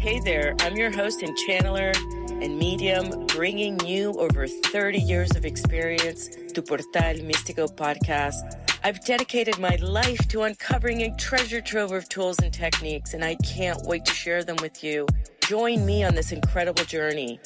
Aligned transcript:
Hey 0.00 0.18
there, 0.18 0.56
I'm 0.60 0.78
your 0.78 0.90
host 0.90 1.20
and 1.20 1.36
channeler 1.36 1.94
and 2.42 2.58
medium, 2.58 3.26
bringing 3.26 3.78
you 3.80 4.12
over 4.12 4.46
30 4.46 4.98
years 4.98 5.36
of 5.36 5.44
experience 5.44 6.30
to 6.54 6.62
Portal 6.62 6.86
Místico 6.90 7.70
podcast. 7.70 8.58
I've 8.82 9.04
dedicated 9.04 9.58
my 9.58 9.76
life 9.82 10.26
to 10.28 10.44
uncovering 10.44 11.02
a 11.02 11.14
treasure 11.16 11.60
trove 11.60 11.92
of 11.92 12.08
tools 12.08 12.38
and 12.38 12.50
techniques, 12.50 13.12
and 13.12 13.22
I 13.22 13.34
can't 13.44 13.82
wait 13.82 14.06
to 14.06 14.14
share 14.14 14.42
them 14.42 14.56
with 14.62 14.82
you. 14.82 15.06
Join 15.42 15.84
me 15.84 16.02
on 16.02 16.14
this 16.14 16.32
incredible 16.32 16.84
journey 16.84 17.38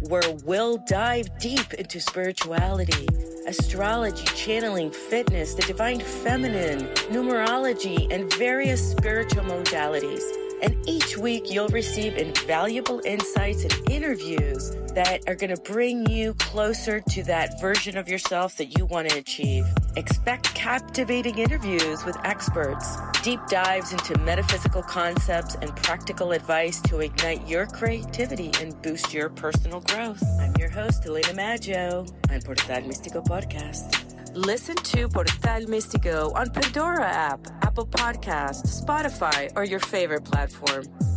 where 0.00 0.28
we'll 0.44 0.78
dive 0.78 1.38
deep 1.38 1.74
into 1.74 2.00
spirituality, 2.00 3.06
astrology, 3.46 4.24
channeling, 4.34 4.90
fitness, 4.90 5.54
the 5.54 5.62
divine 5.62 6.00
feminine, 6.00 6.88
numerology, 7.12 8.12
and 8.12 8.32
various 8.34 8.90
spiritual 8.90 9.44
modalities. 9.44 10.39
And 10.62 10.76
each 10.88 11.16
week, 11.16 11.50
you'll 11.50 11.68
receive 11.68 12.16
invaluable 12.16 13.00
insights 13.04 13.64
and 13.64 13.90
interviews 13.90 14.70
that 14.94 15.20
are 15.26 15.34
going 15.34 15.54
to 15.54 15.62
bring 15.62 16.08
you 16.10 16.34
closer 16.34 17.00
to 17.00 17.22
that 17.24 17.60
version 17.60 17.96
of 17.96 18.08
yourself 18.08 18.56
that 18.56 18.76
you 18.76 18.84
want 18.86 19.08
to 19.08 19.18
achieve. 19.18 19.64
Expect 19.96 20.54
captivating 20.54 21.38
interviews 21.38 22.04
with 22.04 22.16
experts, 22.24 22.96
deep 23.22 23.40
dives 23.48 23.92
into 23.92 24.18
metaphysical 24.20 24.82
concepts, 24.82 25.54
and 25.56 25.74
practical 25.76 26.32
advice 26.32 26.80
to 26.82 27.00
ignite 27.00 27.46
your 27.48 27.66
creativity 27.66 28.50
and 28.60 28.80
boost 28.82 29.14
your 29.14 29.30
personal 29.30 29.80
growth. 29.80 30.22
I'm 30.40 30.54
your 30.58 30.70
host, 30.70 31.06
Elena 31.06 31.34
Maggio, 31.34 32.06
on 32.30 32.42
Portal 32.42 32.76
Místico 32.82 33.24
Podcast. 33.24 34.09
Listen 34.46 34.74
to 34.74 35.06
Portal 35.06 35.66
Místico 35.66 36.34
on 36.34 36.48
Pandora 36.48 37.06
app, 37.06 37.46
Apple 37.60 37.86
Podcast, 37.86 38.62
Spotify, 38.64 39.52
or 39.54 39.64
your 39.64 39.80
favorite 39.80 40.24
platform. 40.24 41.09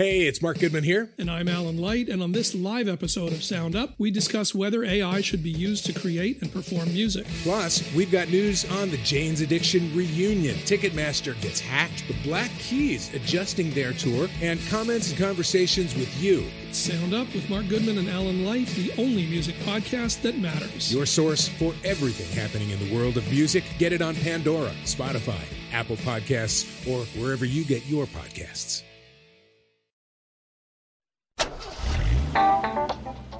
Hey, 0.00 0.22
it's 0.22 0.40
Mark 0.40 0.58
Goodman 0.58 0.84
here. 0.84 1.10
And 1.18 1.30
I'm 1.30 1.46
Alan 1.46 1.76
Light. 1.76 2.08
And 2.08 2.22
on 2.22 2.32
this 2.32 2.54
live 2.54 2.88
episode 2.88 3.34
of 3.34 3.44
Sound 3.44 3.76
Up, 3.76 3.90
we 3.98 4.10
discuss 4.10 4.54
whether 4.54 4.82
AI 4.82 5.20
should 5.20 5.42
be 5.42 5.50
used 5.50 5.84
to 5.84 5.92
create 5.92 6.40
and 6.40 6.50
perform 6.50 6.90
music. 6.94 7.26
Plus, 7.42 7.84
we've 7.92 8.10
got 8.10 8.30
news 8.30 8.64
on 8.80 8.88
the 8.88 8.96
Jane's 9.04 9.42
Addiction 9.42 9.94
reunion. 9.94 10.56
Ticketmaster 10.60 11.38
gets 11.42 11.60
hacked, 11.60 12.08
the 12.08 12.16
Black 12.22 12.50
Keys 12.52 13.12
adjusting 13.12 13.72
their 13.72 13.92
tour, 13.92 14.30
and 14.40 14.58
comments 14.70 15.10
and 15.10 15.18
conversations 15.18 15.94
with 15.94 16.18
you. 16.18 16.46
It's 16.66 16.78
Sound 16.78 17.12
Up 17.12 17.26
with 17.34 17.50
Mark 17.50 17.68
Goodman 17.68 17.98
and 17.98 18.08
Alan 18.08 18.46
Light, 18.46 18.68
the 18.68 18.92
only 18.96 19.26
music 19.26 19.56
podcast 19.66 20.22
that 20.22 20.38
matters. 20.38 20.90
Your 20.90 21.04
source 21.04 21.46
for 21.46 21.74
everything 21.84 22.42
happening 22.42 22.70
in 22.70 22.78
the 22.78 22.96
world 22.96 23.18
of 23.18 23.30
music. 23.30 23.64
Get 23.76 23.92
it 23.92 24.00
on 24.00 24.14
Pandora, 24.14 24.70
Spotify, 24.84 25.44
Apple 25.74 25.96
Podcasts, 25.96 26.90
or 26.90 27.04
wherever 27.20 27.44
you 27.44 27.64
get 27.64 27.84
your 27.84 28.06
podcasts. 28.06 28.82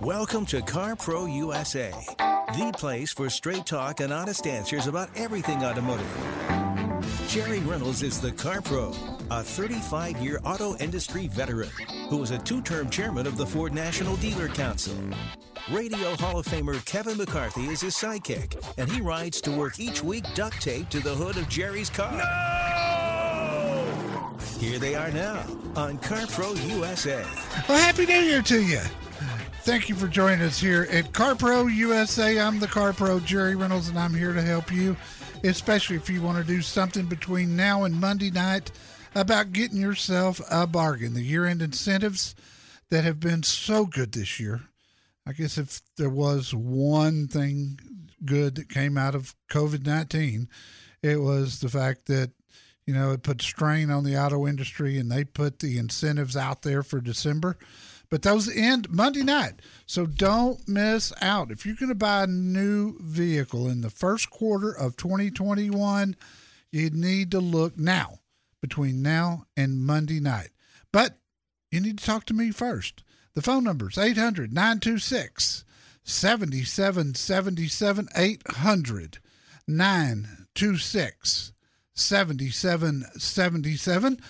Welcome 0.00 0.46
to 0.46 0.62
Car 0.62 0.96
Pro 0.96 1.26
USA, 1.26 1.92
the 2.16 2.72
place 2.78 3.12
for 3.12 3.28
straight 3.28 3.66
talk 3.66 4.00
and 4.00 4.10
honest 4.14 4.46
answers 4.46 4.86
about 4.86 5.10
everything 5.14 5.62
automotive. 5.62 6.08
Jerry 7.28 7.58
Reynolds 7.60 8.02
is 8.02 8.18
the 8.18 8.32
Car 8.32 8.62
Pro, 8.62 8.94
a 9.30 9.42
35 9.42 10.16
year 10.16 10.40
auto 10.42 10.74
industry 10.78 11.26
veteran 11.26 11.68
who 12.08 12.16
was 12.16 12.30
a 12.30 12.38
two 12.38 12.62
term 12.62 12.88
chairman 12.88 13.26
of 13.26 13.36
the 13.36 13.44
Ford 13.44 13.74
National 13.74 14.16
Dealer 14.16 14.48
Council. 14.48 14.96
Radio 15.70 16.16
Hall 16.16 16.38
of 16.38 16.46
Famer 16.46 16.82
Kevin 16.86 17.18
McCarthy 17.18 17.66
is 17.66 17.82
his 17.82 17.94
sidekick, 17.94 18.56
and 18.78 18.90
he 18.90 19.02
rides 19.02 19.42
to 19.42 19.50
work 19.50 19.78
each 19.78 20.02
week 20.02 20.24
duct 20.34 20.62
taped 20.62 20.92
to 20.92 21.00
the 21.00 21.14
hood 21.14 21.36
of 21.36 21.46
Jerry's 21.50 21.90
car. 21.90 22.10
No! 22.16 23.10
Here 24.58 24.78
they 24.78 24.94
are 24.94 25.10
now 25.10 25.44
on 25.76 25.98
Car 25.98 26.26
Pro 26.28 26.54
USA. 26.54 27.22
Well, 27.68 27.76
Happy 27.76 28.06
New 28.06 28.20
Year 28.20 28.40
to 28.40 28.62
you. 28.62 28.80
Thank 29.70 29.88
you 29.88 29.94
for 29.94 30.08
joining 30.08 30.40
us 30.40 30.58
here 30.58 30.88
at 30.90 31.12
CarPro 31.12 31.72
USA. 31.72 32.40
I'm 32.40 32.58
the 32.58 32.66
CarPro 32.66 33.24
Jerry 33.24 33.54
Reynolds, 33.54 33.88
and 33.88 33.96
I'm 33.96 34.12
here 34.12 34.32
to 34.32 34.42
help 34.42 34.72
you, 34.72 34.96
especially 35.44 35.94
if 35.94 36.10
you 36.10 36.20
want 36.22 36.38
to 36.38 36.44
do 36.44 36.60
something 36.60 37.06
between 37.06 37.54
now 37.54 37.84
and 37.84 37.94
Monday 37.94 38.32
night 38.32 38.72
about 39.14 39.52
getting 39.52 39.80
yourself 39.80 40.40
a 40.50 40.66
bargain. 40.66 41.14
The 41.14 41.22
year 41.22 41.46
end 41.46 41.62
incentives 41.62 42.34
that 42.90 43.04
have 43.04 43.20
been 43.20 43.44
so 43.44 43.86
good 43.86 44.10
this 44.10 44.40
year. 44.40 44.62
I 45.24 45.30
guess 45.34 45.56
if 45.56 45.80
there 45.96 46.10
was 46.10 46.52
one 46.52 47.28
thing 47.28 47.78
good 48.24 48.56
that 48.56 48.70
came 48.70 48.98
out 48.98 49.14
of 49.14 49.36
COVID 49.52 49.86
19, 49.86 50.48
it 51.04 51.20
was 51.20 51.60
the 51.60 51.68
fact 51.68 52.06
that 52.06 52.32
you 52.86 52.94
know, 52.94 53.12
it 53.12 53.22
put 53.22 53.40
strain 53.40 53.88
on 53.88 54.02
the 54.02 54.16
auto 54.16 54.48
industry 54.48 54.98
and 54.98 55.12
they 55.12 55.22
put 55.22 55.60
the 55.60 55.78
incentives 55.78 56.36
out 56.36 56.62
there 56.62 56.82
for 56.82 57.00
December. 57.00 57.56
But 58.10 58.22
those 58.22 58.54
end 58.54 58.90
Monday 58.90 59.22
night. 59.22 59.62
So 59.86 60.04
don't 60.04 60.66
miss 60.68 61.12
out. 61.22 61.52
If 61.52 61.64
you're 61.64 61.76
going 61.76 61.90
to 61.90 61.94
buy 61.94 62.24
a 62.24 62.26
new 62.26 62.96
vehicle 63.00 63.68
in 63.68 63.82
the 63.82 63.90
first 63.90 64.30
quarter 64.30 64.72
of 64.72 64.96
2021, 64.96 66.16
you 66.72 66.90
need 66.90 67.30
to 67.30 67.40
look 67.40 67.78
now, 67.78 68.18
between 68.60 69.00
now 69.00 69.46
and 69.56 69.80
Monday 69.80 70.18
night. 70.20 70.50
But 70.92 71.18
you 71.70 71.80
need 71.80 71.98
to 71.98 72.04
talk 72.04 72.26
to 72.26 72.34
me 72.34 72.50
first. 72.50 73.04
The 73.34 73.42
phone 73.42 73.62
number 73.62 73.88
is 73.88 73.96
800 73.96 74.52
926 74.52 75.64
7777 76.02 78.08
800 78.16 79.18
926 79.68 81.52
7777. 81.94 84.20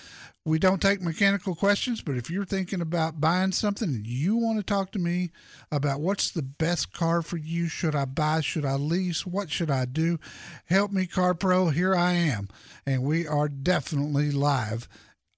We 0.51 0.59
don't 0.59 0.83
take 0.83 1.01
mechanical 1.01 1.55
questions, 1.55 2.03
but 2.03 2.17
if 2.17 2.29
you're 2.29 2.45
thinking 2.45 2.81
about 2.81 3.21
buying 3.21 3.53
something 3.53 3.89
and 3.89 4.05
you 4.05 4.35
want 4.35 4.59
to 4.59 4.65
talk 4.65 4.91
to 4.91 4.99
me 4.99 5.31
about 5.71 6.01
what's 6.01 6.29
the 6.29 6.43
best 6.43 6.93
car 6.93 7.23
for 7.23 7.37
you, 7.37 7.69
should 7.69 7.95
I 7.95 8.05
buy, 8.05 8.41
should 8.41 8.65
I 8.65 8.75
lease, 8.75 9.25
what 9.25 9.49
should 9.49 9.71
I 9.71 9.85
do? 9.85 10.19
Help 10.65 10.91
me, 10.91 11.07
Car 11.07 11.35
Pro. 11.35 11.69
Here 11.69 11.95
I 11.95 12.15
am. 12.15 12.49
And 12.85 13.05
we 13.05 13.29
are 13.29 13.47
definitely 13.47 14.33
live 14.33 14.89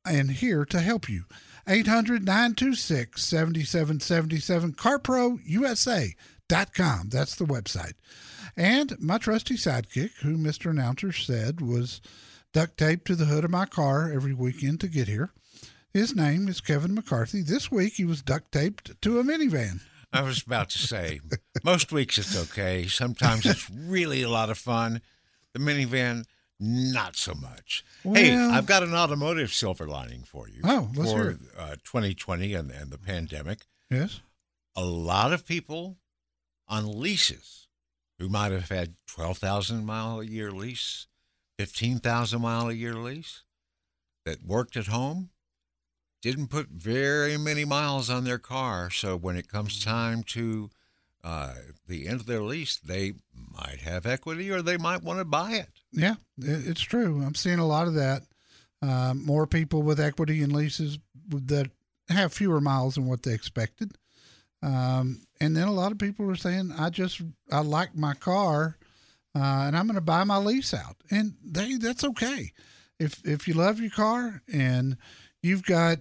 and 0.07 0.31
here 0.31 0.65
to 0.65 0.81
help 0.81 1.11
you. 1.11 1.25
800 1.69 2.25
926 2.25 3.23
7777, 3.23 4.73
carprousa.com. 4.73 7.09
That's 7.11 7.35
the 7.35 7.45
website. 7.45 7.97
And 8.57 8.99
my 8.99 9.19
trusty 9.19 9.57
sidekick, 9.57 10.13
who 10.23 10.39
Mr. 10.39 10.71
Announcer 10.71 11.13
said 11.13 11.61
was 11.61 12.01
duct 12.53 12.77
taped 12.77 13.07
to 13.07 13.17
the 13.17 13.25
hood 13.25 13.45
of 13.45 13.51
my 13.51 13.67
car 13.67 14.11
every 14.13 14.35
weekend 14.35 14.81
to 14.81 14.89
get 14.89 15.09
here. 15.09 15.31
His 15.93 16.15
name 16.15 16.49
is 16.49 16.61
Kevin 16.61 16.95
McCarthy. 16.95 17.43
This 17.43 17.71
week 17.71 17.95
he 17.95 18.05
was 18.05 18.23
duct 18.23 18.53
taped 18.53 19.01
to 19.03 19.19
a 19.19 19.25
minivan. 19.25 19.81
I 20.13 20.23
was 20.23 20.43
about 20.43 20.71
to 20.71 20.79
say, 20.79 21.21
most 21.65 21.93
weeks 21.93 22.19
it's 22.19 22.37
okay. 22.51 22.87
Sometimes 22.87 23.47
it's 23.47 23.71
really 23.71 24.23
a 24.23 24.29
lot 24.29 24.51
of 24.51 24.59
fun. 24.59 25.01
The 25.55 25.61
minivan, 25.61 26.25
not 26.61 27.17
so 27.17 27.35
much. 27.35 27.85
Well, 28.05 28.15
hey, 28.15 28.35
I've 28.35 28.67
got 28.67 28.83
an 28.83 28.95
automotive 28.95 29.53
silver 29.53 29.87
lining 29.87 30.23
for 30.25 30.49
you. 30.49 30.61
Oh, 30.65 30.91
let's 30.95 31.13
for 31.13 31.19
hear 31.19 31.31
it. 31.31 31.39
Uh, 31.59 31.77
2020 31.85 32.55
and, 32.55 32.71
and 32.71 32.91
the 32.91 32.99
pandemic. 32.99 33.67
Yes. 33.91 34.21
A 34.77 34.85
lot 34.85 35.33
of 35.33 35.47
people 35.47 35.97
on 36.69 37.01
leases 37.01 37.69
who 38.19 38.29
might 38.29 38.53
have 38.53 38.69
had 38.69 38.95
12,000 39.09 39.85
mile 39.85 40.21
a 40.21 40.25
year 40.25 40.51
lease, 40.51 41.07
15,000 41.63 42.43
mile 42.43 42.71
a 42.71 42.73
year 42.73 42.95
lease 42.95 43.45
that 44.25 44.45
worked 44.45 44.77
at 44.77 44.89
home 44.89 45.31
didn't 46.21 46.49
put 46.49 46.71
very 46.71 47.39
many 47.39 47.65
miles 47.65 48.11
on 48.11 48.25
their 48.25 48.41
car. 48.41 48.91
So 48.91 49.17
when 49.17 49.37
it 49.37 49.47
comes 49.47 49.85
time 49.85 50.25
to 50.25 50.71
uh, 51.23 51.55
the 51.87 52.09
end 52.09 52.19
of 52.19 52.27
their 52.27 52.43
lease, 52.43 52.79
they 52.79 53.13
might 53.33 53.79
have 53.83 54.07
equity 54.07 54.51
or 54.51 54.61
they 54.61 54.77
might 54.77 55.05
want 55.05 55.21
to 55.21 55.25
buy 55.25 55.53
it. 55.53 55.69
Yeah, 55.93 56.17
it's 56.37 56.81
true. 56.81 57.23
I'm 57.25 57.37
seeing 57.37 57.61
a 57.61 57.67
lot 57.67 57.87
of 57.87 57.95
that. 57.95 58.23
Um, 58.83 59.25
more 59.25 59.47
people 59.47 59.83
with 59.83 60.01
equity 60.01 60.43
and 60.43 60.53
leases 60.53 60.99
that 61.29 61.71
have 62.09 62.33
fewer 62.33 62.61
miles 62.61 62.97
than 62.97 63.07
what 63.07 63.23
they 63.23 63.35
expected. 63.35 63.97
Um, 64.65 65.21
and 65.39 65.57
then 65.57 65.69
a 65.69 65.73
lot 65.73 65.93
of 65.93 65.99
people 65.99 66.29
are 66.29 66.35
saying, 66.35 66.73
I 66.77 66.91
just, 66.91 67.23
I 67.53 67.61
like 67.61 67.95
my 67.95 68.15
car 68.15 68.79
uh, 69.35 69.65
and 69.67 69.77
I'm 69.77 69.87
going 69.87 69.95
to 69.95 70.01
buy 70.01 70.25
my 70.25 70.39
lease 70.39 70.75
out. 70.75 70.97
And 71.11 71.35
they, 71.45 71.77
that's 71.77 72.05
okay. 72.05 72.53
If, 72.99 73.27
if 73.27 73.49
you 73.49 73.55
love 73.55 73.81
your 73.81 73.91
car 73.91 74.43
and 74.53 74.97
you've 75.43 75.65
got 75.65 75.99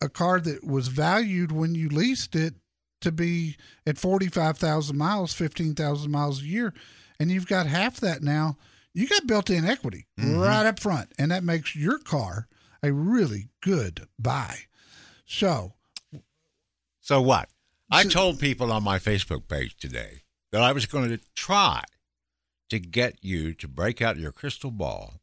a 0.00 0.08
car 0.08 0.40
that 0.40 0.64
was 0.66 0.88
valued 0.88 1.52
when 1.52 1.74
you 1.74 1.88
leased 1.88 2.34
it 2.34 2.54
to 3.00 3.12
be 3.12 3.56
at 3.86 3.98
45,000 3.98 4.96
miles, 4.96 5.32
15,000 5.32 6.10
miles 6.10 6.42
a 6.42 6.46
year, 6.46 6.74
and 7.18 7.30
you've 7.30 7.46
got 7.46 7.66
half 7.66 8.00
that 8.00 8.22
now, 8.22 8.56
you 8.94 9.06
got 9.08 9.26
built 9.26 9.48
in 9.48 9.64
equity 9.64 10.06
right 10.18 10.66
up 10.66 10.78
front. 10.80 11.12
And 11.18 11.30
that 11.30 11.44
makes 11.44 11.74
your 11.74 11.98
car 11.98 12.48
a 12.82 12.92
really 12.92 13.48
good 13.60 14.06
buy. 14.18 14.56
So, 15.24 15.72
So 17.00 17.22
what? 17.22 17.48
I 17.90 18.04
told 18.04 18.38
people 18.38 18.72
on 18.72 18.82
my 18.82 18.98
Facebook 18.98 19.48
page 19.48 19.76
today 19.76 20.22
that 20.50 20.62
I 20.62 20.72
was 20.72 20.86
going 20.86 21.08
to 21.10 21.20
try 21.34 21.82
to 22.72 22.78
get 22.78 23.16
you 23.20 23.52
to 23.52 23.68
break 23.68 24.00
out 24.00 24.16
your 24.16 24.32
crystal 24.32 24.70
ball, 24.70 25.20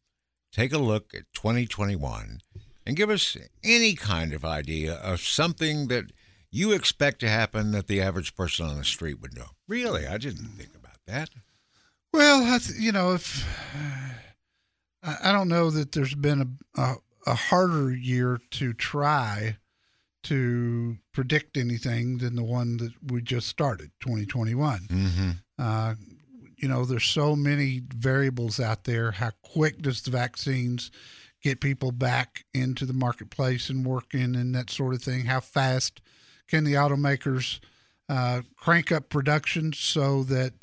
take 0.51 0.71
a 0.71 0.77
look 0.77 1.15
at 1.15 1.23
2021, 1.33 2.41
and 2.85 2.95
give 2.95 3.09
us 3.09 3.35
any 3.63 3.95
kind 3.95 4.33
of 4.33 4.45
idea 4.45 4.93
of 4.93 5.19
something 5.21 5.87
that 5.87 6.11
you 6.51 6.71
expect 6.71 7.19
to 7.21 7.27
happen 7.27 7.71
that 7.71 7.87
the 7.87 7.99
average 8.01 8.35
person 8.35 8.67
on 8.67 8.77
the 8.77 8.83
street 8.83 9.19
would 9.19 9.35
know. 9.35 9.47
Really, 9.67 10.05
I 10.05 10.19
didn't 10.19 10.49
think 10.49 10.75
about 10.75 10.97
that. 11.07 11.31
Well, 12.13 12.43
I 12.43 12.59
th- 12.59 12.79
you 12.79 12.91
know, 12.91 13.13
if 13.13 13.43
I 15.01 15.17
I 15.23 15.31
don't 15.31 15.49
know 15.49 15.71
that 15.71 15.93
there's 15.93 16.13
been 16.13 16.59
a, 16.77 16.81
a 16.81 16.95
a 17.25 17.33
harder 17.33 17.91
year 17.91 18.39
to 18.51 18.73
try 18.73 19.57
to 20.21 20.97
predict 21.13 21.57
anything 21.57 22.19
than 22.19 22.35
the 22.35 22.43
one 22.43 22.77
that 22.77 22.93
we 23.11 23.23
just 23.23 23.47
started, 23.47 23.89
2021. 24.01 24.81
Mm-hmm. 24.81 25.29
Uh, 25.57 25.95
you 26.61 26.67
know, 26.67 26.83
there's 26.83 27.05
so 27.05 27.35
many 27.35 27.81
variables 27.95 28.59
out 28.59 28.83
there. 28.83 29.11
How 29.11 29.31
quick 29.41 29.81
does 29.81 30.01
the 30.01 30.11
vaccines 30.11 30.91
get 31.41 31.61
people 31.61 31.91
back 31.91 32.43
into 32.53 32.85
the 32.85 32.93
marketplace 32.93 33.69
and 33.69 33.85
working 33.85 34.35
and 34.35 34.53
that 34.55 34.69
sort 34.69 34.93
of 34.93 35.01
thing? 35.01 35.25
How 35.25 35.39
fast 35.39 36.01
can 36.47 36.65
the 36.65 36.73
automakers 36.73 37.59
uh, 38.09 38.41
crank 38.57 38.91
up 38.91 39.09
production 39.09 39.71
so 39.71 40.23
that 40.23 40.53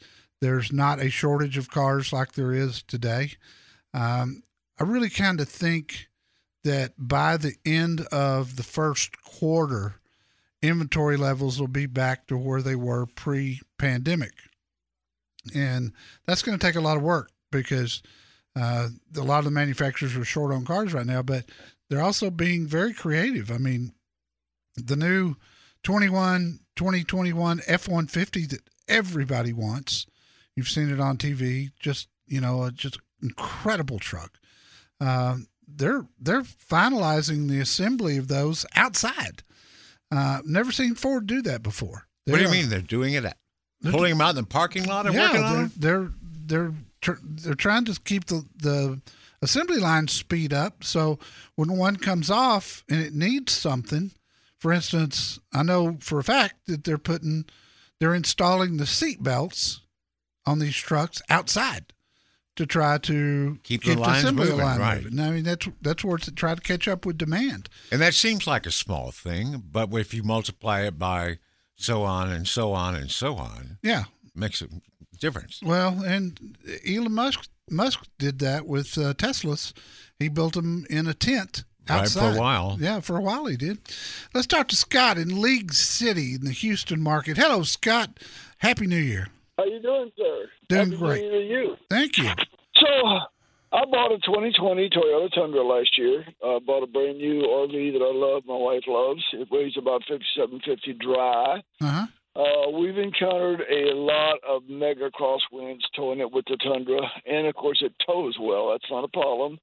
there's 0.41 0.71
not 0.71 1.01
a 1.01 1.09
shortage 1.09 1.57
of 1.57 1.71
cars 1.71 2.13
like 2.13 2.33
there 2.33 2.53
is 2.53 2.83
today? 2.83 3.33
Um, 3.95 4.43
I 4.79 4.85
really 4.85 5.11
kind 5.11 5.41
of 5.41 5.49
think 5.49 6.09
that 6.63 6.93
by 6.99 7.39
the 7.39 7.55
end 7.65 8.03
of 8.13 8.57
the 8.57 8.63
first 8.63 9.23
quarter, 9.23 9.95
inventory 10.61 11.17
levels 11.17 11.59
will 11.59 11.69
be 11.69 11.87
back 11.87 12.27
to 12.27 12.37
where 12.37 12.61
they 12.61 12.75
were 12.75 13.07
pre 13.07 13.61
pandemic. 13.79 14.33
And 15.55 15.93
that's 16.27 16.43
going 16.43 16.59
to 16.59 16.67
take 16.67 16.77
a 16.77 16.81
lot 16.81 16.97
of 16.97 17.03
work 17.03 17.31
because 17.51 18.03
uh, 18.55 18.89
a 19.17 19.23
lot 19.23 19.39
of 19.39 19.45
the 19.45 19.51
manufacturers 19.51 20.17
are 20.17 20.25
short 20.25 20.53
on 20.53 20.65
cars 20.65 20.93
right 20.93 21.07
now, 21.07 21.23
but 21.23 21.45
they're 21.89 22.03
also 22.03 22.31
being 22.31 22.67
very 22.67 22.93
creative. 22.93 23.51
I 23.51 23.59
mean, 23.59 23.93
the 24.77 24.97
new 24.97 25.37
21 25.83 26.61
2021 26.75 27.61
F 27.67 27.89
150 27.89 28.47
that 28.47 28.61
everybody 28.89 29.53
wants, 29.53 30.07
you've 30.55 30.69
seen 30.69 30.91
it 30.91 31.01
on 31.01 31.17
TV, 31.17 31.71
just, 31.79 32.09
you 32.27 32.41
know, 32.41 32.65
a 32.65 32.71
just 32.73 32.99
incredible 33.23 33.99
truck. 33.99 34.39
Um, 35.01 35.47
they're 35.69 36.07
they're 36.19 36.43
finalizing 36.43 37.49
the 37.49 37.61
assembly 37.61 38.17
of 38.17 38.29
those 38.29 38.65
outside. 38.75 39.43
Uh, 40.11 40.41
never 40.45 40.71
seen 40.73 40.95
Ford 40.95 41.27
do 41.27 41.43
that 41.43 41.63
before. 41.63 42.07
What 42.25 42.37
do 42.37 42.43
you 42.43 42.49
are- 42.49 42.53
mean 42.53 42.69
they're 42.69 42.81
doing 42.81 43.15
it? 43.15 43.25
They're 43.81 43.93
pulling 43.93 44.13
them 44.13 44.21
out 44.21 44.31
in 44.31 44.37
the 44.37 44.43
parking 44.45 44.85
lot 44.85 45.07
and 45.07 45.15
yeah, 45.15 45.29
working 45.29 45.45
on 45.45 45.53
them? 45.55 45.73
they're, 45.77 46.11
they're 46.47 46.73
they're 47.03 47.19
they're 47.23 47.55
trying 47.55 47.85
to 47.87 47.99
keep 48.05 48.27
the 48.27 48.45
the 48.57 49.01
assembly 49.43 49.79
line 49.79 50.09
speed 50.09 50.53
up. 50.53 50.83
So 50.85 51.19
when 51.55 51.77
one 51.77 51.97
comes 51.97 52.31
off 52.31 52.85
and 52.89 53.01
it 53.01 53.15
needs 53.15 53.53
something, 53.53 54.13
for 54.59 54.73
instance, 54.73 55.39
I 55.53 55.63
know 55.63 55.99
for 56.01 56.19
a 56.19 56.25
fact 56.25 56.67
that 56.67 56.85
they're 56.85 56.99
putting 56.99 57.45
they're 58.01 58.15
installing 58.15 58.77
the 58.77 58.87
seat 58.87 59.23
belts 59.23 59.81
on 60.45 60.59
these 60.59 60.77
trucks 60.77 61.23
outside 61.29 61.93
to 62.57 62.67
try 62.67 62.97
to 62.99 63.59
Keep 63.63 63.85
the 63.85 63.97
lines 63.97 64.25
assembly 64.25 64.47
moving, 64.47 64.65
line 64.65 64.81
right. 64.81 65.05
moving. 65.05 65.21
I 65.21 65.31
mean 65.31 65.45
that's 65.45 65.69
that's 65.83 66.05
where 66.05 66.17
it's 66.17 66.31
try 66.33 66.55
to 66.55 66.61
catch 66.61 66.89
up 66.89 67.05
with 67.07 67.19
demand. 67.19 67.69
And 67.93 68.01
that 68.01 68.15
seems 68.15 68.47
like 68.47 68.67
a 68.67 68.71
small 68.71 69.11
thing, 69.11 69.63
but 69.71 69.93
if 69.93 70.15
you 70.15 70.23
multiply 70.23 70.83
it 70.83 70.99
by 70.99 71.39
so 71.77 72.03
on 72.03 72.31
and 72.31 72.47
so 72.49 72.73
on 72.73 72.95
and 72.95 73.11
so 73.11 73.37
on, 73.37 73.79
Yeah. 73.83 74.05
makes 74.35 74.61
a 74.63 74.67
difference. 75.21 75.61
Well, 75.63 76.03
and 76.05 76.57
Elon 76.87 77.13
Musk 77.13 77.49
Musk 77.71 78.07
did 78.19 78.39
that 78.41 78.67
with 78.67 78.97
uh, 78.97 79.13
Teslas. 79.15 79.73
He 80.21 80.29
built 80.29 80.55
them 80.55 80.87
in 80.89 81.07
a 81.09 81.15
tent 81.15 81.65
Right, 81.89 82.09
for 82.09 82.31
a 82.33 82.39
while. 82.39 82.77
Yeah, 82.81 83.01
for 83.01 83.17
a 83.17 83.21
while 83.21 83.47
he 83.47 83.57
did. 83.57 83.79
Let's 84.35 84.47
talk 84.47 84.69
to 84.69 84.77
Scott 84.77 85.19
in 85.19 85.41
League 85.41 85.73
City 85.73 86.35
in 86.35 86.45
the 86.45 86.51
Houston 86.53 87.01
market. 87.01 87.37
Hello, 87.37 87.63
Scott. 87.65 88.19
Happy 88.59 88.87
New 88.87 88.97
Year. 88.97 89.29
How 89.59 89.65
you 89.65 89.81
doing, 89.81 90.11
sir? 90.19 90.47
Doing 90.69 90.85
Happy 90.93 90.97
great. 90.97 91.23
New 91.23 91.39
Year 91.39 91.63
to 91.63 91.69
you. 91.71 91.77
Thank 91.91 92.19
you. 92.19 92.31
So, 92.77 93.19
I 93.77 93.85
bought 93.85 94.11
a 94.11 94.17
2020 94.25 94.89
Toyota 94.89 95.31
Tundra 95.35 95.63
last 95.63 95.99
year. 95.99 96.25
I 96.43 96.59
bought 96.65 96.83
a 96.83 96.87
brand 96.87 97.19
new 97.19 97.43
RV 97.43 97.93
that 97.93 98.03
I 98.03 98.11
love. 98.11 98.45
My 98.47 98.57
wife 98.57 98.85
loves. 98.89 99.23
It 99.35 99.51
weighs 99.51 99.75
about 99.77 100.03
5750 100.09 100.95
dry. 100.95 101.63
Uh 101.83 101.87
huh. 101.87 102.07
Uh, 102.35 102.71
we've 102.71 102.97
encountered 102.97 103.61
a 103.71 103.93
lot 103.95 104.39
of 104.49 104.63
mega 104.69 105.11
crosswinds 105.11 105.81
towing 105.95 106.21
it 106.21 106.33
with 106.33 106.47
the 106.47 106.57
Tundra, 106.57 107.01
and 107.27 107.47
of 107.47 107.55
course 107.55 107.83
it 107.83 107.93
tows 108.07 108.37
well. 108.41 108.71
That's 108.71 108.91
not 108.91 109.05
a 109.05 109.09
problem. 109.09 109.59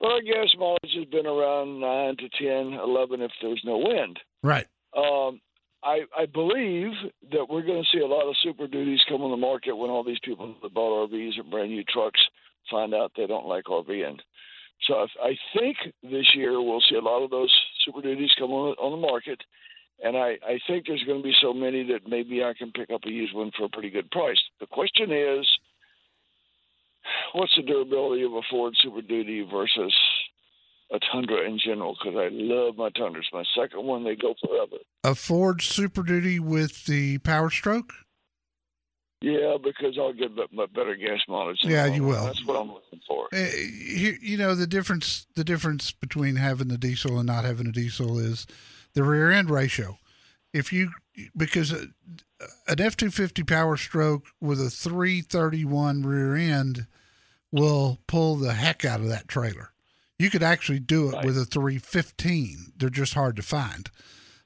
But 0.00 0.10
our 0.10 0.22
gas 0.22 0.52
mileage 0.58 0.94
has 0.96 1.06
been 1.06 1.26
around 1.26 1.80
nine 1.80 2.16
to 2.16 2.28
10, 2.28 2.78
11 2.80 3.22
if 3.22 3.30
there's 3.40 3.62
no 3.64 3.78
wind. 3.78 4.18
Right. 4.42 4.66
Um, 4.96 5.40
I, 5.84 6.02
I 6.16 6.26
believe 6.26 6.90
that 7.30 7.46
we're 7.48 7.62
going 7.62 7.82
to 7.82 7.96
see 7.96 8.02
a 8.02 8.06
lot 8.06 8.28
of 8.28 8.36
super 8.42 8.66
duties 8.66 9.00
come 9.08 9.22
on 9.22 9.30
the 9.30 9.36
market 9.36 9.76
when 9.76 9.90
all 9.90 10.02
these 10.02 10.18
people 10.24 10.54
that 10.62 10.74
bought 10.74 11.10
RVs 11.10 11.38
or 11.38 11.44
brand 11.44 11.70
new 11.70 11.84
trucks 11.84 12.20
find 12.70 12.94
out 12.94 13.12
they 13.16 13.26
don't 13.26 13.46
like 13.46 13.64
RVing. 13.64 14.18
So 14.86 14.94
I, 14.94 15.28
I 15.28 15.36
think 15.58 15.76
this 16.02 16.34
year 16.34 16.60
we'll 16.60 16.82
see 16.88 16.96
a 16.96 17.00
lot 17.00 17.22
of 17.24 17.30
those 17.30 17.52
super 17.84 18.02
duties 18.02 18.30
come 18.38 18.50
on, 18.50 18.74
on 18.78 18.92
the 18.92 19.06
market, 19.06 19.40
and 20.02 20.16
I, 20.16 20.36
I 20.46 20.58
think 20.66 20.86
there's 20.86 21.02
going 21.04 21.22
to 21.22 21.24
be 21.24 21.34
so 21.40 21.52
many 21.52 21.82
that 21.84 22.08
maybe 22.08 22.44
I 22.44 22.52
can 22.56 22.72
pick 22.72 22.90
up 22.90 23.00
a 23.06 23.10
used 23.10 23.34
one 23.34 23.50
for 23.56 23.64
a 23.64 23.68
pretty 23.68 23.90
good 23.90 24.10
price. 24.10 24.38
The 24.60 24.66
question 24.66 25.10
is, 25.10 25.46
what's 27.32 27.54
the 27.56 27.62
durability 27.62 28.22
of 28.24 28.32
a 28.32 28.42
Ford 28.50 28.74
Super 28.82 29.00
Duty 29.00 29.46
versus 29.50 29.94
a 30.92 30.98
Tundra 31.10 31.46
in 31.46 31.58
general? 31.64 31.96
Because 31.98 32.18
I 32.18 32.28
love 32.30 32.76
my 32.76 32.90
Tundras. 32.90 33.28
My 33.32 33.44
second 33.58 33.84
one, 33.84 34.04
they 34.04 34.16
go 34.16 34.34
forever. 34.44 34.82
A 35.04 35.14
Ford 35.14 35.62
Super 35.62 36.02
Duty 36.02 36.38
with 36.38 36.84
the 36.84 37.18
Power 37.18 37.48
Stroke. 37.48 37.92
Yeah, 39.28 39.56
because 39.60 39.98
I'll 39.98 40.12
get 40.12 40.36
bet- 40.36 40.54
bet- 40.56 40.72
better 40.72 40.94
gas 40.94 41.20
mileage. 41.26 41.58
Yeah, 41.64 41.86
you 41.86 42.04
will. 42.04 42.24
That's 42.26 42.44
what 42.44 42.60
I'm 42.60 42.68
looking 42.72 43.00
for. 43.08 43.26
Uh, 43.32 43.38
you, 43.38 44.16
you 44.22 44.36
know 44.36 44.54
the 44.54 44.66
difference. 44.68 45.26
The 45.34 45.42
difference 45.42 45.90
between 45.90 46.36
having 46.36 46.68
the 46.68 46.78
diesel 46.78 47.18
and 47.18 47.26
not 47.26 47.44
having 47.44 47.66
a 47.66 47.72
diesel 47.72 48.18
is 48.18 48.46
the 48.94 49.02
rear 49.02 49.32
end 49.32 49.50
ratio. 49.50 49.98
If 50.52 50.72
you 50.72 50.90
because 51.36 51.72
a- 51.72 51.88
an 52.68 52.80
F 52.80 52.96
two 52.96 53.10
fifty 53.10 53.42
Power 53.42 53.76
Stroke 53.76 54.26
with 54.40 54.60
a 54.60 54.70
three 54.70 55.22
thirty 55.22 55.64
one 55.64 56.02
rear 56.04 56.36
end 56.36 56.86
will 57.50 57.98
pull 58.06 58.36
the 58.36 58.52
heck 58.54 58.84
out 58.84 59.00
of 59.00 59.08
that 59.08 59.26
trailer. 59.26 59.72
You 60.20 60.30
could 60.30 60.42
actually 60.44 60.78
do 60.78 61.08
it 61.08 61.14
Right. 61.14 61.24
with 61.24 61.36
a 61.36 61.44
three 61.44 61.78
fifteen. 61.78 62.72
They're 62.76 62.90
just 62.90 63.14
hard 63.14 63.34
to 63.36 63.42
find. 63.42 63.90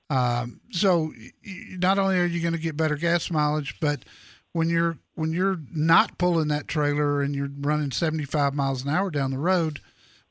Um, 0.09 0.61
so 0.71 1.13
not 1.45 1.99
only 1.99 2.19
are 2.19 2.25
you 2.25 2.41
going 2.41 2.55
to 2.55 2.59
get 2.59 2.77
better 2.77 2.97
gas 2.97 3.31
mileage, 3.31 3.77
but 3.79 4.05
when 4.53 4.69
you're 4.69 4.99
when 5.15 5.33
you're 5.33 5.61
not 5.73 6.19
pulling 6.19 6.49
that 6.49 6.69
trailer 6.69 7.21
and 7.21 7.35
you're 7.35 7.51
running 7.61 7.91
75 7.91 8.55
miles 8.55 8.85
an 8.85 8.91
hour 8.91 9.11
down 9.11 9.31
the 9.31 9.39
road 9.39 9.81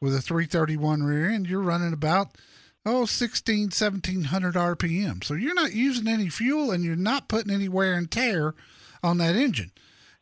with 0.01 0.15
a 0.15 0.21
331 0.21 1.03
rear 1.03 1.29
end, 1.29 1.47
you're 1.47 1.61
running 1.61 1.93
about 1.93 2.37
oh 2.85 3.05
16 3.05 3.65
1700 3.65 4.55
RPM. 4.55 5.23
So 5.23 5.33
you're 5.33 5.53
not 5.53 5.73
using 5.73 6.07
any 6.07 6.29
fuel 6.29 6.71
and 6.71 6.83
you're 6.83 6.95
not 6.95 7.27
putting 7.27 7.53
any 7.53 7.69
wear 7.69 7.93
and 7.93 8.09
tear 8.09 8.55
on 9.03 9.17
that 9.19 9.35
engine. 9.35 9.71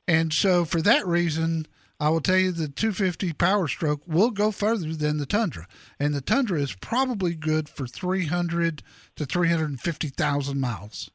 And 0.08 0.32
so 0.32 0.66
for 0.66 0.82
that 0.82 1.06
reason, 1.06 1.68
I 2.00 2.10
will 2.10 2.22
tell 2.22 2.38
you 2.38 2.52
the 2.52 2.68
250 2.68 3.34
Power 3.34 3.68
Stroke 3.68 4.02
will 4.08 4.30
go 4.30 4.52
further 4.52 4.94
than 4.94 5.18
the 5.18 5.26
Tundra, 5.26 5.68
and 6.00 6.14
the 6.14 6.22
Tundra 6.22 6.62
is 6.62 6.74
probably 6.76 7.34
good 7.34 7.68
for 7.68 7.88
300 7.88 8.84
to 9.16 9.26
350,000 9.26 10.60
miles. 10.60 11.10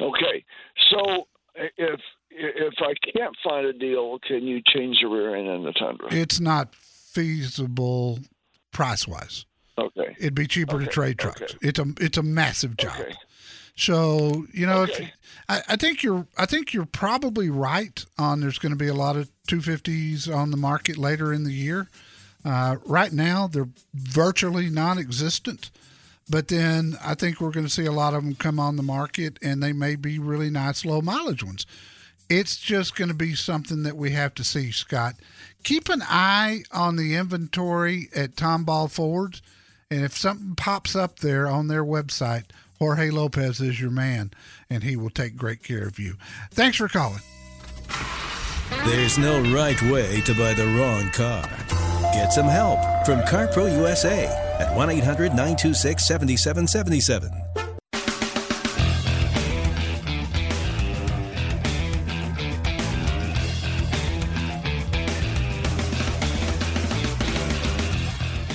Okay, 0.00 0.44
so 0.90 1.26
if 1.54 2.00
if 2.30 2.74
I 2.78 2.94
can't 3.16 3.36
find 3.42 3.66
a 3.66 3.72
deal, 3.72 4.18
can 4.20 4.42
you 4.46 4.62
change 4.66 4.98
the 5.02 5.08
rear 5.08 5.34
end 5.34 5.48
in 5.48 5.64
the 5.64 5.72
Tundra? 5.72 6.08
It's 6.12 6.40
not 6.40 6.74
feasible 6.74 8.20
price 8.72 9.06
wise. 9.06 9.46
Okay. 9.78 10.14
It'd 10.18 10.34
be 10.34 10.46
cheaper 10.46 10.78
to 10.78 10.86
trade 10.86 11.18
trucks. 11.18 11.42
okay. 11.42 11.56
It's 11.62 11.78
a 11.78 11.86
it's 12.00 12.18
a 12.18 12.22
massive 12.22 12.76
job. 12.76 13.00
Okay. 13.00 13.14
So 13.76 14.46
you 14.52 14.66
know, 14.66 14.82
if 14.82 15.00
I, 15.48 15.62
I 15.68 15.76
think 15.76 16.02
you're 16.02 16.26
I 16.36 16.46
think 16.46 16.74
you're 16.74 16.86
probably 16.86 17.48
right 17.50 18.04
on. 18.18 18.40
There's 18.40 18.58
going 18.58 18.72
to 18.72 18.78
be 18.78 18.88
a 18.88 18.94
lot 18.94 19.16
of 19.16 19.30
250s 19.48 20.32
on 20.34 20.50
the 20.50 20.56
market 20.56 20.98
later 20.98 21.32
in 21.32 21.44
the 21.44 21.52
year. 21.52 21.88
Uh, 22.44 22.76
right 22.86 23.12
now, 23.12 23.46
they're 23.46 23.68
virtually 23.94 24.70
non-existent. 24.70 25.70
But 26.30 26.46
then 26.46 26.96
I 27.04 27.14
think 27.14 27.40
we're 27.40 27.50
going 27.50 27.66
to 27.66 27.72
see 27.72 27.86
a 27.86 27.92
lot 27.92 28.14
of 28.14 28.22
them 28.22 28.36
come 28.36 28.60
on 28.60 28.76
the 28.76 28.84
market, 28.84 29.36
and 29.42 29.60
they 29.60 29.72
may 29.72 29.96
be 29.96 30.20
really 30.20 30.48
nice 30.48 30.84
low 30.84 31.02
mileage 31.02 31.42
ones. 31.42 31.66
It's 32.28 32.56
just 32.56 32.94
going 32.94 33.08
to 33.08 33.14
be 33.14 33.34
something 33.34 33.82
that 33.82 33.96
we 33.96 34.12
have 34.12 34.34
to 34.36 34.44
see, 34.44 34.70
Scott. 34.70 35.16
Keep 35.64 35.88
an 35.88 36.02
eye 36.02 36.62
on 36.72 36.94
the 36.94 37.16
inventory 37.16 38.08
at 38.14 38.36
Tomball 38.36 38.88
Ford, 38.88 39.40
and 39.90 40.04
if 40.04 40.16
something 40.16 40.54
pops 40.54 40.94
up 40.94 41.18
there 41.18 41.48
on 41.48 41.66
their 41.66 41.84
website, 41.84 42.44
Jorge 42.78 43.10
Lopez 43.10 43.60
is 43.60 43.80
your 43.80 43.90
man, 43.90 44.30
and 44.70 44.84
he 44.84 44.94
will 44.94 45.10
take 45.10 45.36
great 45.36 45.64
care 45.64 45.88
of 45.88 45.98
you. 45.98 46.14
Thanks 46.52 46.76
for 46.76 46.86
calling. 46.86 47.22
There's 48.84 49.18
no 49.18 49.42
right 49.52 49.82
way 49.82 50.20
to 50.20 50.34
buy 50.34 50.54
the 50.54 50.66
wrong 50.66 51.10
car. 51.10 51.99
Get 52.12 52.32
some 52.32 52.46
help 52.46 52.80
from 53.06 53.20
CarPro 53.20 53.72
USA 53.72 54.26
at 54.58 54.74
1 54.76 54.90
800 54.90 55.28
926 55.28 56.04
7777. 56.04 57.30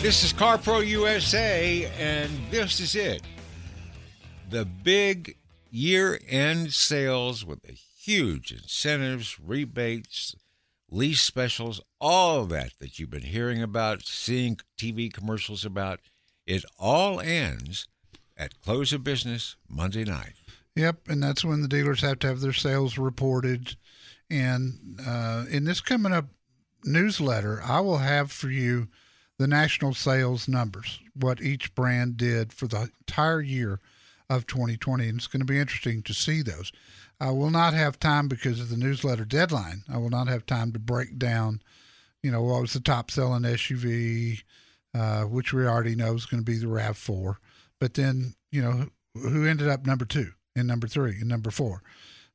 This 0.06 0.24
is 0.24 0.34
CarPro 0.34 0.86
USA, 0.86 1.92
and 1.98 2.30
this 2.52 2.80
is 2.80 2.94
it. 2.94 3.24
The 4.50 4.64
big 4.64 5.38
year 5.72 6.20
end 6.28 6.74
sales 6.74 7.44
with 7.44 7.64
the 7.64 7.72
huge 7.72 8.52
incentives, 8.52 9.40
rebates, 9.40 10.36
lease 10.96 11.22
specials, 11.22 11.82
all 12.00 12.46
that 12.46 12.72
that 12.80 12.98
you've 12.98 13.10
been 13.10 13.22
hearing 13.22 13.62
about, 13.62 14.04
seeing 14.04 14.58
TV 14.78 15.12
commercials 15.12 15.66
about. 15.66 16.00
It 16.48 16.64
all 16.80 17.20
ends 17.20 17.88
at 18.38 18.62
close 18.62 18.94
of 18.94 19.04
business 19.04 19.58
Monday 19.68 20.06
night. 20.06 20.34
Yep, 20.76 21.08
and 21.08 21.22
that's 21.22 21.44
when 21.44 21.62
the 21.62 21.68
dealers 21.68 22.02
have 22.02 22.20
to 22.20 22.28
have 22.28 22.42
their 22.42 22.54
sales 22.54 22.98
reported. 22.98 23.76
And 24.30 25.00
uh, 25.06 25.46
in 25.50 25.66
this 25.66 25.82
coming 25.82 26.14
up 26.14 26.26
newsletter, 26.84 27.62
I 27.64 27.80
will 27.82 28.00
have 28.00 28.32
for 28.32 28.50
you 28.50 28.88
the 29.38 29.48
national 29.48 29.94
sales 29.94 30.48
numbers, 30.48 31.00
what 31.14 31.42
each 31.42 31.76
brand 31.76 32.18
did 32.18 32.54
for 32.54 32.68
the 32.68 32.90
entire 33.08 33.42
year 33.42 33.80
of 34.30 34.48
2020. 34.48 35.08
And 35.08 35.18
it's 35.18 35.28
going 35.28 35.42
to 35.42 35.46
be 35.46 35.60
interesting 35.60 36.04
to 36.04 36.14
see 36.14 36.42
those. 36.42 36.72
I 37.20 37.32
will 37.32 37.52
not 37.52 37.74
have 37.74 38.00
time 38.00 38.28
because 38.28 38.60
of 38.60 38.70
the 38.70 38.78
newsletter 38.78 39.26
deadline. 39.26 39.84
I 39.92 39.98
will 39.98 40.10
not 40.10 40.28
have 40.28 40.46
time 40.46 40.72
to 40.74 40.80
break 40.80 41.18
down, 41.18 41.62
you 42.22 42.32
know, 42.32 42.42
what 42.42 42.62
was 42.62 42.74
the 42.74 42.80
top 42.80 43.10
selling 43.10 43.44
SUV, 43.44 44.44
uh, 44.94 45.24
which 45.24 45.54
we 45.54 45.66
already 45.66 45.96
know 45.96 46.14
is 46.14 46.26
going 46.26 46.44
to 46.44 46.52
be 46.52 46.58
the 46.58 46.68
RAV4. 46.68 47.38
But 47.80 47.94
then, 47.94 48.36
you 48.52 48.62
know, 48.62 48.90
who 49.14 49.46
ended 49.46 49.70
up 49.70 49.86
number 49.86 50.06
two 50.06 50.32
and 50.56 50.68
number 50.68 50.88
three 50.88 51.20
and 51.20 51.28
number 51.28 51.52
four, 51.52 51.84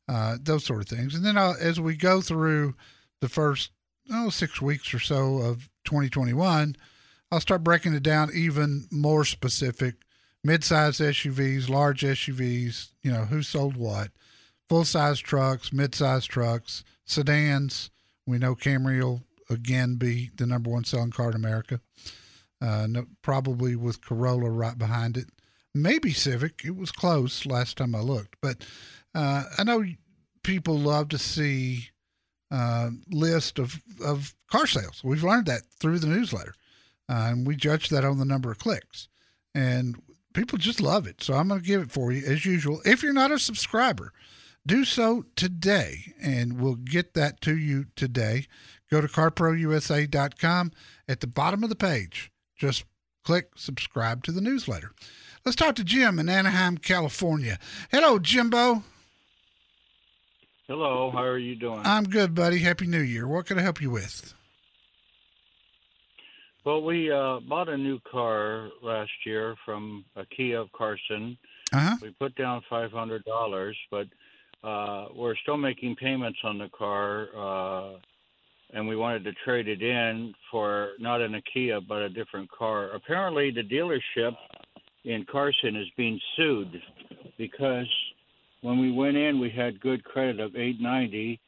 uh, 0.08 0.38
those 0.40 0.64
sort 0.64 0.82
of 0.82 0.88
things. 0.88 1.14
And 1.14 1.24
then 1.24 1.36
I'll, 1.36 1.56
as 1.60 1.78
we 1.78 1.96
go 1.96 2.20
through 2.20 2.74
the 3.20 3.28
first 3.28 3.70
oh, 4.12 4.30
six 4.30 4.60
weeks 4.60 4.92
or 4.92 4.98
so 4.98 5.38
of 5.38 5.68
2021, 5.84 6.76
I'll 7.30 7.40
start 7.40 7.64
breaking 7.64 7.94
it 7.94 8.02
down 8.02 8.30
even 8.34 8.88
more 8.90 9.24
specific. 9.24 9.96
Mid-size 10.42 10.98
SUVs, 10.98 11.68
large 11.68 12.02
SUVs, 12.02 12.88
you 13.02 13.12
know, 13.12 13.26
who 13.26 13.42
sold 13.42 13.76
what, 13.76 14.10
full-size 14.70 15.18
trucks, 15.18 15.72
mid-size 15.72 16.24
trucks, 16.24 16.84
sedans. 17.04 17.90
We 18.24 18.38
know 18.38 18.54
Camry 18.54 19.02
will 19.02 19.24
again 19.50 19.96
be 19.96 20.30
the 20.36 20.46
number 20.46 20.70
one 20.70 20.84
selling 20.84 21.10
car 21.10 21.30
in 21.30 21.34
America. 21.34 21.80
Uh, 22.62 22.86
no, 22.88 23.06
probably 23.20 23.74
with 23.74 24.00
Corolla 24.00 24.48
right 24.48 24.78
behind 24.78 25.16
it. 25.16 25.26
Maybe 25.74 26.12
Civic. 26.12 26.62
It 26.64 26.76
was 26.76 26.92
close 26.92 27.46
last 27.46 27.78
time 27.78 27.96
I 27.96 28.00
looked, 28.00 28.36
but 28.40 28.64
uh, 29.12 29.42
I 29.58 29.64
know 29.64 29.84
people 30.44 30.78
love 30.78 31.08
to 31.08 31.18
see 31.18 31.88
uh, 32.52 32.90
list 33.10 33.58
of, 33.58 33.82
of 34.04 34.36
car 34.52 34.68
sales. 34.68 35.02
We've 35.02 35.24
learned 35.24 35.46
that 35.46 35.62
through 35.80 35.98
the 35.98 36.06
newsletter. 36.06 36.54
Uh, 37.08 37.30
and 37.30 37.44
we 37.44 37.56
judge 37.56 37.88
that 37.88 38.04
on 38.04 38.20
the 38.20 38.24
number 38.24 38.52
of 38.52 38.58
clicks. 38.58 39.08
And 39.52 40.00
people 40.32 40.58
just 40.58 40.80
love 40.80 41.08
it. 41.08 41.24
So 41.24 41.34
I'm 41.34 41.48
going 41.48 41.60
to 41.60 41.66
give 41.66 41.82
it 41.82 41.90
for 41.90 42.12
you 42.12 42.24
as 42.24 42.46
usual. 42.46 42.80
If 42.84 43.02
you're 43.02 43.12
not 43.12 43.32
a 43.32 43.38
subscriber, 43.40 44.12
do 44.66 44.84
so 44.84 45.24
today, 45.36 46.14
and 46.20 46.60
we'll 46.60 46.74
get 46.74 47.14
that 47.14 47.40
to 47.42 47.56
you 47.56 47.86
today. 47.96 48.46
Go 48.90 49.00
to 49.00 49.08
carprousa.com. 49.08 50.72
At 51.08 51.20
the 51.20 51.26
bottom 51.26 51.62
of 51.62 51.70
the 51.70 51.76
page, 51.76 52.30
just 52.56 52.84
click 53.24 53.50
subscribe 53.56 54.24
to 54.24 54.32
the 54.32 54.40
newsletter. 54.40 54.92
Let's 55.44 55.56
talk 55.56 55.74
to 55.76 55.84
Jim 55.84 56.18
in 56.18 56.28
Anaheim, 56.28 56.78
California. 56.78 57.58
Hello, 57.90 58.18
Jimbo. 58.18 58.82
Hello, 60.66 61.10
how 61.10 61.24
are 61.24 61.38
you 61.38 61.56
doing? 61.56 61.80
I'm 61.84 62.04
good, 62.04 62.34
buddy. 62.34 62.58
Happy 62.58 62.86
New 62.86 63.00
Year. 63.00 63.26
What 63.26 63.46
can 63.46 63.58
I 63.58 63.62
help 63.62 63.80
you 63.80 63.90
with? 63.90 64.34
Well, 66.64 66.82
we 66.82 67.10
uh, 67.10 67.40
bought 67.40 67.68
a 67.68 67.76
new 67.76 67.98
car 68.00 68.68
last 68.82 69.10
year 69.24 69.56
from 69.64 70.04
a 70.14 70.24
Kia 70.26 70.60
of 70.60 70.70
Carson. 70.72 71.38
Uh-huh. 71.72 71.96
We 72.02 72.10
put 72.10 72.34
down 72.34 72.62
five 72.68 72.92
hundred 72.92 73.24
dollars, 73.24 73.76
but 73.90 74.06
uh, 74.62 75.06
we're 75.14 75.36
still 75.36 75.56
making 75.56 75.96
payments 75.96 76.38
on 76.44 76.58
the 76.58 76.68
car, 76.76 77.28
uh, 77.36 77.96
and 78.72 78.86
we 78.86 78.96
wanted 78.96 79.24
to 79.24 79.32
trade 79.44 79.68
it 79.68 79.82
in 79.82 80.34
for 80.50 80.90
not 80.98 81.20
an 81.20 81.40
Kia 81.52 81.80
but 81.80 82.02
a 82.02 82.08
different 82.08 82.50
car. 82.50 82.90
Apparently, 82.90 83.50
the 83.50 83.62
dealership 83.62 84.36
in 85.04 85.24
Carson 85.30 85.76
is 85.76 85.88
being 85.96 86.20
sued 86.36 86.80
because 87.38 87.88
when 88.60 88.78
we 88.78 88.92
went 88.92 89.16
in, 89.16 89.40
we 89.40 89.50
had 89.50 89.80
good 89.80 90.04
credit 90.04 90.40
of 90.40 90.54
eight 90.56 90.80
ninety. 90.80 91.40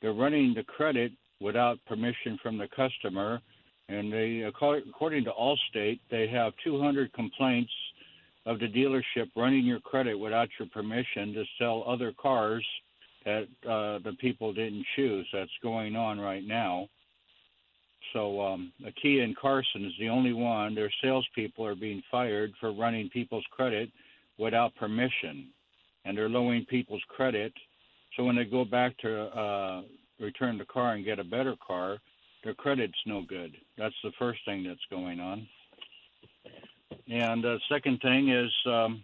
They're 0.00 0.12
running 0.12 0.54
the 0.54 0.62
credit 0.62 1.12
without 1.40 1.78
permission 1.86 2.38
from 2.42 2.58
the 2.58 2.68
customer 2.68 3.40
and 3.88 4.12
they, 4.12 4.42
according 4.42 5.24
to 5.24 5.30
Allstate, 5.30 6.00
they 6.10 6.28
have 6.28 6.52
200 6.62 7.12
complaints 7.14 7.72
of 8.48 8.58
the 8.58 8.66
dealership 8.66 9.28
running 9.36 9.66
your 9.66 9.78
credit 9.80 10.18
without 10.18 10.48
your 10.58 10.68
permission 10.68 11.34
to 11.34 11.44
sell 11.58 11.84
other 11.86 12.14
cars 12.20 12.64
that 13.26 13.42
uh, 13.68 13.98
the 14.02 14.16
people 14.20 14.54
didn't 14.54 14.86
choose. 14.96 15.26
That's 15.34 15.50
going 15.62 15.94
on 15.94 16.18
right 16.18 16.42
now. 16.42 16.88
So 18.14 18.40
um, 18.40 18.72
Kia 19.02 19.22
and 19.22 19.36
Carson 19.36 19.84
is 19.84 19.92
the 20.00 20.08
only 20.08 20.32
one. 20.32 20.74
Their 20.74 20.90
salespeople 21.02 21.66
are 21.66 21.74
being 21.74 22.02
fired 22.10 22.52
for 22.58 22.72
running 22.72 23.10
people's 23.10 23.44
credit 23.50 23.90
without 24.38 24.74
permission, 24.76 25.48
and 26.06 26.16
they're 26.16 26.30
lowering 26.30 26.64
people's 26.64 27.02
credit. 27.08 27.52
So 28.16 28.24
when 28.24 28.36
they 28.36 28.44
go 28.44 28.64
back 28.64 28.96
to 28.98 29.24
uh, 29.24 29.82
return 30.18 30.56
the 30.56 30.64
car 30.64 30.94
and 30.94 31.04
get 31.04 31.18
a 31.18 31.24
better 31.24 31.54
car, 31.66 31.98
their 32.44 32.54
credit's 32.54 32.94
no 33.04 33.24
good. 33.28 33.52
That's 33.76 33.94
the 34.02 34.12
first 34.18 34.40
thing 34.46 34.64
that's 34.64 34.80
going 34.88 35.20
on. 35.20 35.46
And 37.10 37.42
the 37.42 37.54
uh, 37.54 37.58
second 37.70 38.00
thing 38.00 38.28
is 38.28 38.50
um, 38.66 39.02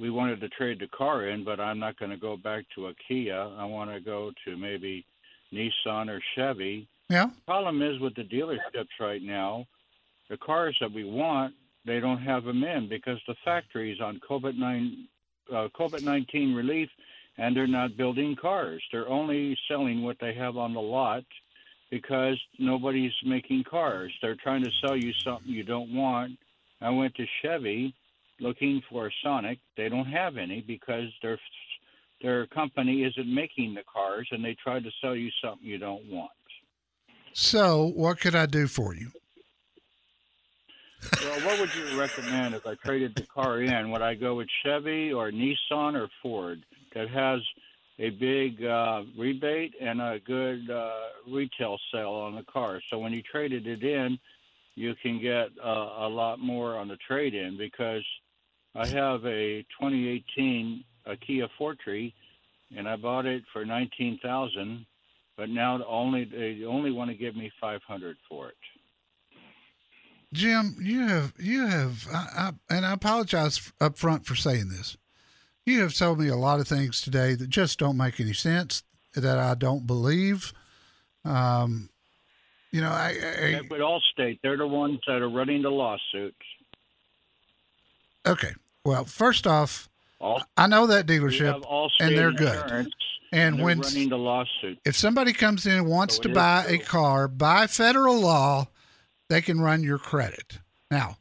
we 0.00 0.10
wanted 0.10 0.40
to 0.40 0.48
trade 0.50 0.78
the 0.78 0.88
car 0.88 1.28
in, 1.28 1.44
but 1.44 1.58
I'm 1.58 1.78
not 1.78 1.98
going 1.98 2.10
to 2.10 2.16
go 2.16 2.36
back 2.36 2.64
to 2.74 2.88
a 2.88 2.94
Kia. 3.08 3.48
I 3.58 3.64
want 3.64 3.90
to 3.90 4.00
go 4.00 4.30
to 4.44 4.56
maybe 4.56 5.04
Nissan 5.52 6.08
or 6.08 6.20
Chevy. 6.34 6.86
Yeah. 7.08 7.26
The 7.26 7.40
problem 7.46 7.82
is 7.82 7.98
with 8.00 8.14
the 8.14 8.24
dealerships 8.24 9.00
right 9.00 9.22
now, 9.22 9.66
the 10.28 10.36
cars 10.36 10.76
that 10.80 10.92
we 10.92 11.04
want, 11.04 11.54
they 11.84 12.00
don't 12.00 12.22
have 12.22 12.44
them 12.44 12.62
in 12.62 12.88
because 12.88 13.18
the 13.26 13.34
factory's 13.44 14.00
on 14.00 14.20
COVID 14.28 14.56
nine 14.56 15.08
uh, 15.52 15.68
COVID 15.78 16.02
nineteen 16.02 16.54
relief, 16.54 16.88
and 17.38 17.56
they're 17.56 17.66
not 17.66 17.96
building 17.96 18.36
cars. 18.40 18.82
They're 18.92 19.08
only 19.08 19.58
selling 19.68 20.02
what 20.02 20.16
they 20.20 20.32
have 20.34 20.56
on 20.56 20.74
the 20.74 20.80
lot 20.80 21.24
because 21.90 22.40
nobody's 22.58 23.12
making 23.24 23.64
cars. 23.64 24.12
They're 24.22 24.36
trying 24.36 24.62
to 24.64 24.70
sell 24.80 24.96
you 24.96 25.12
something 25.24 25.50
you 25.50 25.64
don't 25.64 25.92
want. 25.92 26.38
I 26.82 26.90
went 26.90 27.14
to 27.16 27.24
Chevy 27.40 27.94
looking 28.40 28.82
for 28.90 29.06
a 29.06 29.10
Sonic. 29.22 29.58
They 29.76 29.88
don't 29.88 30.06
have 30.06 30.36
any 30.36 30.60
because 30.60 31.08
their 31.22 31.38
their 32.20 32.46
company 32.46 33.02
isn't 33.02 33.34
making 33.34 33.74
the 33.74 33.82
cars, 33.92 34.28
and 34.30 34.44
they 34.44 34.56
tried 34.62 34.84
to 34.84 34.90
sell 35.00 35.16
you 35.16 35.28
something 35.42 35.66
you 35.66 35.78
don't 35.78 36.04
want. 36.06 36.30
So, 37.32 37.90
what 37.96 38.20
could 38.20 38.36
I 38.36 38.46
do 38.46 38.68
for 38.68 38.94
you? 38.94 39.10
Well, 41.20 41.40
what 41.40 41.58
would 41.58 41.74
you 41.74 41.98
recommend 41.98 42.54
if 42.54 42.64
I 42.64 42.76
traded 42.76 43.16
the 43.16 43.26
car 43.26 43.60
in? 43.60 43.90
Would 43.90 44.02
I 44.02 44.14
go 44.14 44.36
with 44.36 44.46
Chevy 44.62 45.12
or 45.12 45.32
Nissan 45.32 45.94
or 45.94 46.08
Ford 46.22 46.62
that 46.94 47.08
has 47.08 47.40
a 47.98 48.10
big 48.10 48.64
uh, 48.64 49.02
rebate 49.16 49.74
and 49.80 50.00
a 50.00 50.18
good 50.26 50.68
uh, 50.70 50.90
retail 51.28 51.78
sale 51.92 52.10
on 52.10 52.34
the 52.34 52.42
car. 52.44 52.80
So 52.90 52.98
when 52.98 53.12
you 53.12 53.22
traded 53.22 53.66
it 53.66 53.82
in, 53.82 54.18
you 54.74 54.94
can 55.02 55.20
get 55.20 55.48
uh, 55.62 56.06
a 56.06 56.08
lot 56.08 56.38
more 56.38 56.76
on 56.76 56.88
the 56.88 56.96
trade 57.06 57.34
in 57.34 57.56
because 57.58 58.04
I 58.74 58.86
have 58.86 59.24
a 59.26 59.62
2018 59.80 60.84
a 61.06 61.16
Kia 61.16 61.48
Forte 61.58 62.12
and 62.76 62.88
I 62.88 62.96
bought 62.96 63.26
it 63.26 63.42
for 63.52 63.64
19,000, 63.64 64.86
but 65.36 65.48
now 65.48 65.82
only 65.86 66.24
they 66.24 66.64
only 66.64 66.90
want 66.90 67.10
to 67.10 67.16
give 67.16 67.36
me 67.36 67.50
500 67.60 68.16
for 68.28 68.48
it. 68.48 68.54
Jim, 70.32 70.76
you 70.80 71.06
have 71.06 71.34
you 71.38 71.66
have, 71.66 72.06
I, 72.12 72.26
I, 72.36 72.74
and 72.74 72.86
I 72.86 72.94
apologize 72.94 73.70
up 73.80 73.98
front 73.98 74.24
for 74.24 74.34
saying 74.34 74.70
this. 74.70 74.96
You 75.66 75.80
have 75.80 75.94
told 75.94 76.18
me 76.18 76.28
a 76.28 76.36
lot 76.36 76.58
of 76.58 76.66
things 76.66 77.02
today 77.02 77.34
that 77.34 77.50
just 77.50 77.78
don't 77.78 77.98
make 77.98 78.18
any 78.18 78.32
sense, 78.32 78.82
that 79.14 79.38
I 79.38 79.54
don't 79.54 79.86
believe. 79.86 80.54
Um, 81.24 81.90
you 82.72 82.80
know, 82.80 82.90
I, 82.90 83.10
I 83.10 83.60
but 83.68 83.80
Allstate, 83.80 84.40
they're 84.42 84.56
the 84.56 84.66
ones 84.66 85.00
that 85.06 85.20
are 85.20 85.28
running 85.28 85.62
the 85.62 85.70
lawsuits. 85.70 86.36
Okay. 88.26 88.52
Well, 88.84 89.04
first 89.04 89.46
off, 89.46 89.88
All, 90.20 90.42
I 90.56 90.66
know 90.66 90.86
that 90.86 91.06
dealership, 91.06 91.62
and 92.00 92.16
they're 92.16 92.32
good. 92.32 92.88
And, 93.34 93.62
when 93.62 93.80
running 93.80 94.08
the 94.10 94.18
lawsuit, 94.18 94.78
if 94.84 94.96
somebody 94.96 95.32
comes 95.32 95.66
in 95.66 95.72
and 95.72 95.86
wants 95.86 96.16
so 96.16 96.22
to 96.22 96.28
buy 96.30 96.66
a 96.68 96.78
car 96.78 97.28
by 97.28 97.66
federal 97.66 98.20
law, 98.20 98.68
they 99.28 99.40
can 99.40 99.60
run 99.60 99.82
your 99.82 99.98
credit. 99.98 100.58
Now, 100.90 101.16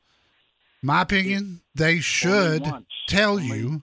my 0.82 1.04
opinion, 1.04 1.62
they 1.76 2.00
should 2.00 2.66
tell 3.08 3.34
Only- 3.34 3.48
you 3.48 3.82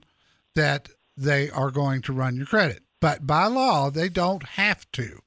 that 0.55 0.89
they 1.17 1.49
are 1.49 1.71
going 1.71 2.01
to 2.03 2.13
run 2.13 2.35
your 2.35 2.45
credit. 2.45 2.83
But 2.99 3.25
by 3.25 3.45
law, 3.45 3.89
they 3.89 4.09
don't 4.09 4.43
have 4.43 4.89
to. 4.93 5.21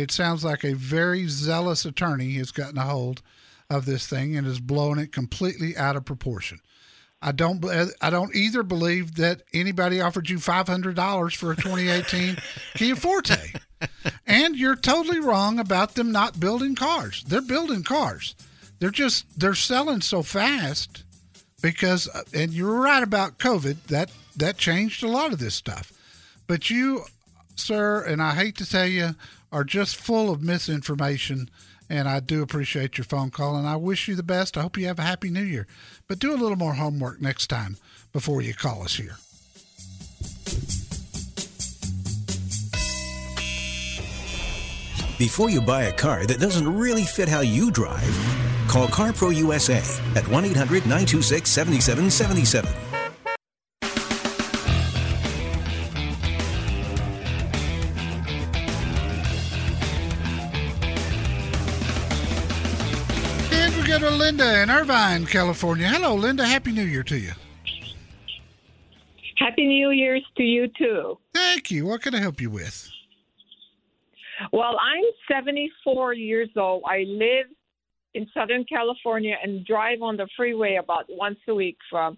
It 0.00 0.10
sounds 0.10 0.44
like 0.44 0.64
a 0.64 0.74
very 0.74 1.28
zealous 1.28 1.84
attorney 1.84 2.32
has 2.34 2.50
gotten 2.50 2.78
a 2.78 2.82
hold 2.82 3.22
of 3.68 3.86
this 3.86 4.06
thing 4.06 4.36
and 4.36 4.46
has 4.46 4.60
blown 4.60 4.98
it 4.98 5.12
completely 5.12 5.76
out 5.76 5.96
of 5.96 6.04
proportion. 6.04 6.60
I 7.22 7.32
don't. 7.32 7.62
I 8.00 8.08
don't 8.08 8.34
either 8.34 8.62
believe 8.62 9.16
that 9.16 9.42
anybody 9.52 10.00
offered 10.00 10.30
you 10.30 10.38
five 10.38 10.66
hundred 10.66 10.96
dollars 10.96 11.34
for 11.34 11.52
a 11.52 11.56
2018 11.56 12.38
Kia 12.74 12.96
Forte, 12.96 13.52
and 14.26 14.56
you're 14.56 14.76
totally 14.76 15.20
wrong 15.20 15.58
about 15.58 15.94
them 15.94 16.12
not 16.12 16.40
building 16.40 16.74
cars. 16.74 17.22
They're 17.24 17.42
building 17.42 17.82
cars. 17.82 18.34
They're 18.78 18.90
just 18.90 19.38
they're 19.38 19.54
selling 19.54 20.00
so 20.00 20.22
fast 20.22 21.04
because, 21.60 22.08
uh, 22.08 22.22
and 22.32 22.52
you're 22.52 22.80
right 22.80 23.02
about 23.02 23.38
COVID. 23.38 23.84
That 23.88 24.10
that 24.36 24.56
changed 24.56 25.02
a 25.02 25.08
lot 25.08 25.34
of 25.34 25.38
this 25.38 25.54
stuff. 25.54 25.92
But 26.46 26.70
you, 26.70 27.04
sir, 27.54 28.02
and 28.02 28.22
I 28.22 28.34
hate 28.34 28.56
to 28.56 28.66
tell 28.68 28.86
you, 28.86 29.14
are 29.52 29.64
just 29.64 29.96
full 29.96 30.30
of 30.30 30.42
misinformation. 30.42 31.50
And 31.88 32.08
I 32.08 32.20
do 32.20 32.42
appreciate 32.42 32.98
your 32.98 33.04
phone 33.04 33.30
call, 33.30 33.56
and 33.56 33.66
I 33.66 33.76
wish 33.76 34.06
you 34.06 34.14
the 34.14 34.22
best. 34.22 34.56
I 34.56 34.62
hope 34.62 34.78
you 34.78 34.86
have 34.86 34.98
a 34.98 35.02
happy 35.02 35.30
new 35.30 35.42
year. 35.42 35.66
But 36.06 36.20
do 36.20 36.32
a 36.32 36.38
little 36.38 36.56
more 36.56 36.74
homework 36.74 37.20
next 37.20 37.48
time 37.48 37.76
before 38.12 38.42
you 38.42 38.54
call 38.54 38.82
us 38.84 38.94
here. 38.94 39.16
Before 45.18 45.50
you 45.50 45.60
buy 45.60 45.82
a 45.82 45.92
car 45.92 46.24
that 46.24 46.40
doesn't 46.40 46.66
really 46.66 47.04
fit 47.04 47.28
how 47.28 47.40
you 47.40 47.70
drive, 47.70 48.08
call 48.68 48.86
CarPro 48.88 49.34
USA 49.36 49.82
at 50.16 50.26
1 50.26 50.44
800 50.46 50.84
926 50.84 51.50
7777. 51.50 52.89
Go 63.90 63.98
to 63.98 64.10
Linda 64.10 64.62
in 64.62 64.70
Irvine, 64.70 65.26
California. 65.26 65.88
Hello, 65.88 66.14
Linda. 66.14 66.46
Happy 66.46 66.70
New 66.70 66.84
Year 66.84 67.02
to 67.02 67.18
you. 67.18 67.32
Happy 69.36 69.66
New 69.66 69.90
Year's 69.90 70.24
to 70.36 70.44
you 70.44 70.68
too. 70.78 71.18
Thank 71.34 71.72
you. 71.72 71.86
What 71.86 72.02
can 72.02 72.14
I 72.14 72.20
help 72.20 72.40
you 72.40 72.50
with? 72.50 72.88
Well, 74.52 74.76
I'm 74.80 75.02
74 75.28 76.14
years 76.14 76.50
old. 76.56 76.84
I 76.86 76.98
live 77.08 77.46
in 78.14 78.28
Southern 78.32 78.64
California 78.64 79.34
and 79.42 79.66
drive 79.66 80.02
on 80.02 80.16
the 80.16 80.28
freeway 80.36 80.76
about 80.76 81.06
once 81.08 81.38
a 81.48 81.54
week 81.54 81.78
from 81.90 82.16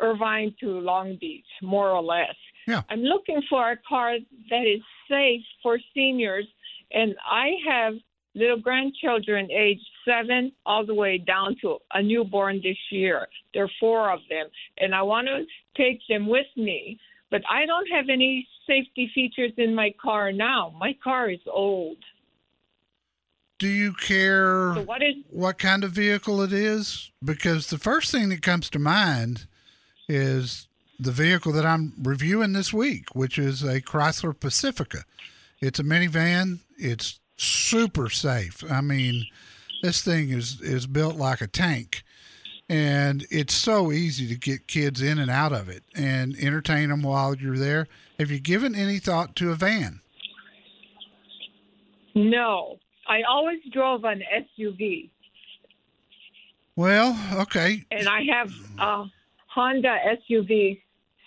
Irvine 0.00 0.52
to 0.58 0.80
Long 0.80 1.16
Beach, 1.20 1.46
more 1.62 1.90
or 1.90 2.02
less. 2.02 2.34
Yeah. 2.66 2.82
I'm 2.90 3.02
looking 3.02 3.42
for 3.48 3.70
a 3.70 3.76
car 3.88 4.16
that 4.50 4.66
is 4.66 4.82
safe 5.08 5.42
for 5.62 5.78
seniors, 5.94 6.48
and 6.90 7.14
I 7.24 7.52
have 7.68 7.94
little 8.34 8.58
grandchildren 8.58 9.50
aged 9.52 9.86
seven 10.04 10.52
all 10.66 10.84
the 10.84 10.94
way 10.94 11.18
down 11.18 11.56
to 11.62 11.78
a 11.92 12.02
newborn 12.02 12.60
this 12.62 12.76
year. 12.90 13.26
There 13.54 13.64
are 13.64 13.70
four 13.80 14.10
of 14.10 14.20
them, 14.28 14.46
and 14.78 14.94
I 14.94 15.02
want 15.02 15.28
to 15.28 15.44
take 15.76 16.00
them 16.08 16.26
with 16.26 16.46
me. 16.56 16.98
But 17.30 17.42
I 17.48 17.64
don't 17.64 17.86
have 17.86 18.06
any 18.10 18.46
safety 18.66 19.10
features 19.14 19.52
in 19.56 19.74
my 19.74 19.94
car 20.02 20.32
now. 20.32 20.74
My 20.78 20.94
car 21.02 21.30
is 21.30 21.40
old. 21.50 21.96
Do 23.58 23.68
you 23.68 23.94
care 23.94 24.74
So 24.74 24.82
what 24.82 25.02
is 25.02 25.14
what 25.30 25.58
kind 25.58 25.84
of 25.84 25.92
vehicle 25.92 26.42
it 26.42 26.52
is? 26.52 27.10
Because 27.24 27.68
the 27.68 27.78
first 27.78 28.10
thing 28.10 28.28
that 28.30 28.42
comes 28.42 28.68
to 28.70 28.78
mind 28.78 29.46
is 30.08 30.68
the 30.98 31.12
vehicle 31.12 31.52
that 31.52 31.64
I'm 31.64 31.94
reviewing 32.02 32.52
this 32.52 32.72
week, 32.72 33.14
which 33.14 33.38
is 33.38 33.62
a 33.62 33.80
Chrysler 33.80 34.38
Pacifica. 34.38 35.04
It's 35.60 35.78
a 35.78 35.84
minivan. 35.84 36.58
It's 36.76 37.20
super 37.36 38.10
safe. 38.10 38.62
I 38.70 38.80
mean, 38.80 39.26
this 39.82 40.02
thing 40.02 40.30
is 40.30 40.60
is 40.60 40.86
built 40.86 41.16
like 41.16 41.40
a 41.40 41.46
tank, 41.46 42.02
and 42.68 43.26
it's 43.30 43.54
so 43.54 43.92
easy 43.92 44.26
to 44.28 44.36
get 44.36 44.66
kids 44.66 45.02
in 45.02 45.18
and 45.18 45.30
out 45.30 45.52
of 45.52 45.68
it 45.68 45.82
and 45.94 46.36
entertain 46.38 46.88
them 46.88 47.02
while 47.02 47.34
you're 47.34 47.58
there. 47.58 47.86
Have 48.18 48.30
you 48.30 48.38
given 48.40 48.74
any 48.74 48.98
thought 48.98 49.36
to 49.36 49.50
a 49.50 49.54
van? 49.54 50.00
no? 52.14 52.78
I 53.08 53.22
always 53.28 53.58
drove 53.72 54.04
an 54.04 54.22
SUV, 54.58 55.10
Well, 56.76 57.18
okay. 57.40 57.84
and 57.90 58.08
I 58.08 58.20
have 58.32 58.52
a 58.78 59.04
Honda 59.48 59.96
SUV 60.30 60.80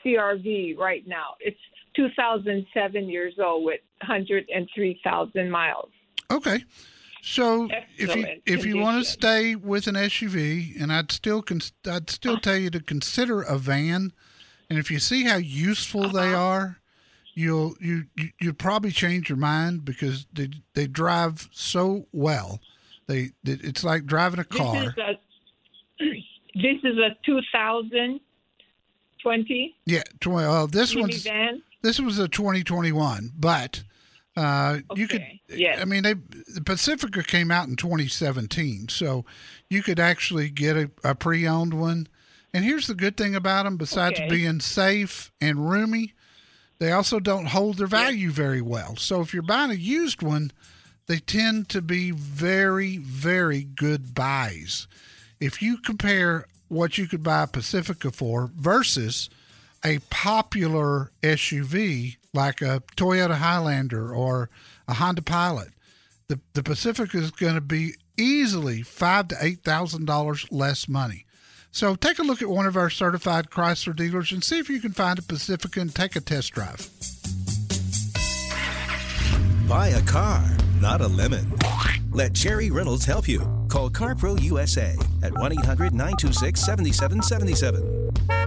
CRV 0.03 0.77
right 0.77 1.05
now. 1.05 1.35
It's 1.41 1.59
2007 1.97 3.09
years 3.09 3.33
old 3.43 3.65
with 3.65 3.81
103,000 4.01 5.51
miles. 5.51 5.89
Okay. 6.31 6.63
So 7.27 7.67
if 7.97 8.15
you 8.15 8.27
if 8.45 8.67
you 8.67 8.77
want 8.77 9.03
to 9.03 9.11
stay 9.11 9.55
with 9.55 9.87
an 9.87 9.95
SUV, 9.95 10.79
and 10.79 10.93
I'd 10.93 11.11
still 11.11 11.41
cons- 11.41 11.73
I'd 11.89 12.11
still 12.11 12.37
tell 12.39 12.55
you 12.55 12.69
to 12.69 12.79
consider 12.79 13.41
a 13.41 13.57
van, 13.57 14.13
and 14.69 14.77
if 14.77 14.91
you 14.91 14.99
see 14.99 15.23
how 15.23 15.37
useful 15.37 16.07
they 16.09 16.33
Uh-huh. 16.33 16.37
are, 16.39 16.77
you'll 17.33 17.75
you, 17.81 18.05
you 18.39 18.53
probably 18.53 18.91
change 18.91 19.27
your 19.27 19.39
mind 19.39 19.83
because 19.85 20.27
they 20.31 20.49
they 20.75 20.85
drive 20.85 21.49
so 21.51 22.05
well. 22.11 22.59
They 23.07 23.31
it's 23.43 23.83
like 23.83 24.05
driving 24.05 24.39
a 24.39 24.43
car. 24.45 24.93
This 26.57 26.77
is 26.83 26.83
a 26.83 26.83
this 26.83 26.83
is 26.83 26.97
a 26.99 27.09
2020 27.25 29.75
yeah, 29.87 30.03
tw- 30.21 30.27
uh, 30.27 30.67
this 30.67 30.95
one's 30.95 31.25
minivan. 31.25 31.61
this 31.81 31.99
was 31.99 32.19
a 32.19 32.27
2021, 32.27 33.31
but 33.37 33.83
uh, 34.35 34.79
you 34.95 35.07
could. 35.07 35.21
Okay, 35.21 35.41
yes. 35.49 35.79
I 35.81 35.85
mean, 35.85 36.03
they 36.03 36.13
the 36.13 36.61
Pacifica 36.65 37.23
came 37.23 37.51
out 37.51 37.67
in 37.67 37.75
2017, 37.75 38.89
so 38.89 39.25
you 39.69 39.81
could 39.81 39.99
actually 39.99 40.49
get 40.49 40.75
a, 40.75 40.91
a 41.03 41.15
pre-owned 41.15 41.73
one. 41.73 42.07
And 42.53 42.63
here's 42.63 42.87
the 42.87 42.95
good 42.95 43.17
thing 43.17 43.35
about 43.35 43.63
them: 43.63 43.77
besides 43.77 44.19
Okay. 44.19 44.29
being 44.29 44.59
safe 44.59 45.31
and 45.39 45.69
roomy, 45.69 46.13
they 46.79 46.91
also 46.91 47.19
don't 47.19 47.47
hold 47.47 47.77
their 47.77 47.87
value 47.87 48.31
very 48.31 48.61
well. 48.61 48.95
So 48.97 49.21
if 49.21 49.33
you're 49.33 49.43
buying 49.43 49.71
a 49.71 49.75
used 49.75 50.21
one, 50.21 50.51
they 51.07 51.19
tend 51.19 51.69
to 51.69 51.81
be 51.81 52.11
very, 52.11 52.97
very 52.97 53.63
good 53.63 54.13
buys. 54.13 54.87
If 55.39 55.61
you 55.61 55.77
compare 55.77 56.47
what 56.67 56.97
you 56.97 57.07
could 57.07 57.23
buy 57.23 57.43
a 57.43 57.47
Pacifica 57.47 58.11
for 58.11 58.49
versus 58.55 59.29
a 59.85 59.99
popular 60.09 61.11
SUV 61.21 62.17
like 62.33 62.61
a 62.61 62.81
Toyota 62.97 63.35
Highlander 63.35 64.13
or 64.13 64.49
a 64.87 64.95
Honda 64.95 65.21
Pilot, 65.21 65.69
the 66.27 66.39
the 66.53 66.63
Pacifica 66.63 67.17
is 67.17 67.31
going 67.31 67.53
to 67.53 67.61
be 67.61 67.93
easily 68.17 68.81
five 68.81 69.27
to 69.29 69.37
eight 69.39 69.61
thousand 69.63 70.05
dollars 70.05 70.45
less 70.51 70.89
money. 70.89 71.25
So 71.71 71.95
take 71.95 72.19
a 72.19 72.23
look 72.23 72.41
at 72.41 72.49
one 72.49 72.65
of 72.65 72.75
our 72.75 72.89
certified 72.89 73.49
Chrysler 73.49 73.95
dealers 73.95 74.31
and 74.31 74.43
see 74.43 74.57
if 74.57 74.69
you 74.69 74.79
can 74.79 74.91
find 74.91 75.19
a 75.19 75.21
Pacifica 75.21 75.79
and 75.81 75.93
take 75.93 76.15
a 76.15 76.21
test 76.21 76.53
drive. 76.53 76.89
Buy 79.67 79.89
a 79.89 80.01
car, 80.03 80.43
not 80.79 81.01
a 81.01 81.07
lemon. 81.07 81.53
Let 82.11 82.33
Jerry 82.33 82.71
Reynolds 82.71 83.05
help 83.05 83.27
you. 83.27 83.39
Call 83.67 83.89
CarPro 83.89 84.41
USA 84.41 84.95
at 85.21 85.33
1 85.33 85.51
800 85.51 85.93
926 85.93 86.61
7777. 86.61 88.44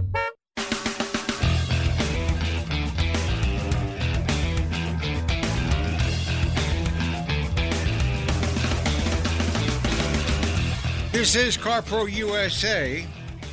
This 11.19 11.35
is 11.35 11.57
CarPro 11.57 12.09
USA. 12.13 13.05